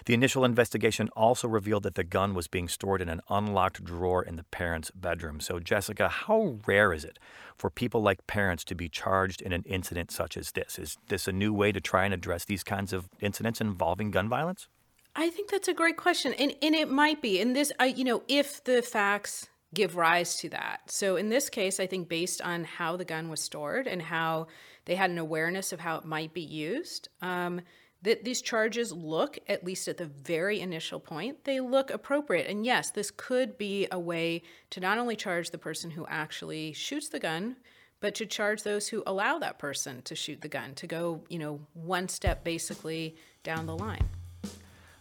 The 0.06 0.14
initial 0.14 0.44
investigation 0.44 1.08
also 1.16 1.48
revealed 1.48 1.82
that 1.82 1.96
the 1.96 2.04
gun 2.04 2.34
was 2.34 2.46
being 2.46 2.68
stored 2.68 3.02
in 3.02 3.08
an 3.08 3.20
unlocked 3.28 3.82
drawer 3.84 4.22
in 4.22 4.36
the 4.36 4.44
parents' 4.44 4.92
bedroom. 4.94 5.40
So, 5.40 5.58
Jessica, 5.58 6.08
how 6.08 6.58
rare 6.66 6.92
is 6.92 7.04
it 7.04 7.18
for 7.56 7.68
people 7.68 8.00
like 8.00 8.26
parents 8.26 8.64
to 8.64 8.74
be 8.76 8.88
charged 8.88 9.42
in 9.42 9.52
an 9.52 9.64
incident 9.66 10.12
such 10.12 10.36
as 10.36 10.52
this? 10.52 10.78
Is 10.78 10.98
this 11.08 11.26
a 11.26 11.32
new 11.32 11.52
way 11.52 11.72
to 11.72 11.80
try 11.80 12.04
and 12.04 12.14
address 12.14 12.44
these 12.44 12.62
kinds 12.62 12.91
of 12.92 13.08
incidents 13.20 13.60
involving 13.60 14.10
gun 14.10 14.28
violence? 14.28 14.68
I 15.14 15.28
think 15.30 15.50
that's 15.50 15.68
a 15.68 15.74
great 15.74 15.96
question, 15.96 16.32
and 16.34 16.54
and 16.62 16.74
it 16.74 16.90
might 16.90 17.20
be. 17.20 17.40
And 17.40 17.54
this, 17.54 17.72
I 17.78 17.86
you 17.86 18.04
know, 18.04 18.22
if 18.28 18.64
the 18.64 18.82
facts 18.82 19.48
give 19.74 19.96
rise 19.96 20.36
to 20.36 20.48
that. 20.50 20.80
So 20.90 21.16
in 21.16 21.28
this 21.28 21.48
case, 21.48 21.80
I 21.80 21.86
think 21.86 22.08
based 22.08 22.42
on 22.42 22.64
how 22.64 22.96
the 22.96 23.04
gun 23.04 23.28
was 23.28 23.40
stored 23.40 23.86
and 23.86 24.02
how 24.02 24.48
they 24.84 24.94
had 24.94 25.10
an 25.10 25.18
awareness 25.18 25.72
of 25.72 25.80
how 25.80 25.96
it 25.96 26.04
might 26.04 26.34
be 26.34 26.42
used. 26.42 27.08
Um, 27.20 27.62
that 28.02 28.24
these 28.24 28.42
charges 28.42 28.92
look, 28.92 29.38
at 29.46 29.64
least 29.64 29.86
at 29.86 29.96
the 29.96 30.06
very 30.06 30.60
initial 30.60 30.98
point, 30.98 31.44
they 31.44 31.60
look 31.60 31.90
appropriate. 31.90 32.48
And 32.48 32.66
yes, 32.66 32.90
this 32.90 33.12
could 33.12 33.56
be 33.56 33.86
a 33.92 33.98
way 33.98 34.42
to 34.70 34.80
not 34.80 34.98
only 34.98 35.14
charge 35.14 35.50
the 35.50 35.58
person 35.58 35.92
who 35.92 36.04
actually 36.08 36.72
shoots 36.72 37.08
the 37.08 37.20
gun, 37.20 37.56
but 38.02 38.16
to 38.16 38.26
charge 38.26 38.64
those 38.64 38.88
who 38.88 39.02
allow 39.06 39.38
that 39.38 39.58
person 39.58 40.02
to 40.02 40.14
shoot 40.14 40.42
the 40.42 40.48
gun, 40.48 40.74
to 40.74 40.86
go, 40.86 41.22
you 41.30 41.38
know, 41.38 41.60
one 41.72 42.08
step 42.08 42.44
basically 42.44 43.14
down 43.44 43.64
the 43.64 43.76
line. 43.76 44.06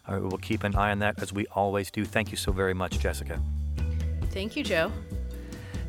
All 0.08 0.14
right, 0.14 0.22
we'll 0.22 0.38
keep 0.38 0.64
an 0.64 0.74
eye 0.76 0.92
on 0.92 1.00
that 1.00 1.20
as 1.20 1.32
we 1.32 1.46
always 1.48 1.90
do. 1.90 2.04
Thank 2.04 2.30
you 2.30 2.36
so 2.36 2.52
very 2.52 2.74
much, 2.74 3.00
Jessica. 3.00 3.42
Thank 4.30 4.56
you, 4.56 4.62
Joe. 4.64 4.90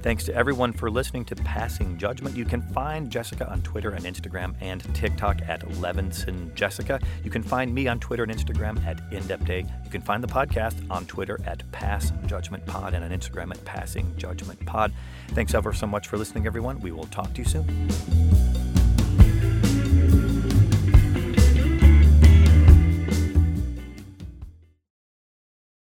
Thanks 0.04 0.26
to 0.26 0.36
everyone 0.36 0.74
for 0.74 0.92
listening 0.92 1.24
to 1.26 1.36
Passing 1.38 1.98
Judgment. 1.98 2.36
You 2.36 2.44
can 2.44 2.62
find 2.62 3.10
Jessica 3.10 3.50
on 3.50 3.62
Twitter 3.62 3.92
and 3.92 4.04
Instagram 4.04 4.54
and 4.60 4.84
TikTok 4.94 5.42
at 5.48 5.62
Levinson 5.62 6.54
Jessica. 6.56 7.00
You 7.24 7.32
can 7.32 7.42
find 7.42 7.74
me 7.74 7.88
on 7.88 8.02
Twitter 8.02 8.24
and 8.24 8.32
Instagram 8.32 8.86
at 8.86 8.98
InDepthDay. 9.12 9.86
You 9.86 9.90
can 9.90 10.02
find 10.02 10.22
the 10.22 10.28
podcast 10.28 10.76
on 10.92 11.06
Twitter 11.06 11.40
at 11.46 11.64
Pass 11.72 12.12
Judgment 12.26 12.66
Pod 12.66 12.94
and 12.94 13.06
on 13.06 13.12
Instagram 13.18 13.52
at 13.52 13.64
Passing 13.64 14.14
Judgment 14.18 14.64
Pod. 14.66 14.92
Thanks 15.30 15.54
ever 15.54 15.72
so 15.72 15.88
much 15.88 16.10
for 16.10 16.18
listening, 16.18 16.48
everyone. 16.48 16.82
We 16.82 16.92
will 16.92 17.06
talk 17.06 17.34
to 17.36 17.42
you 17.42 17.46
soon. 17.48 18.63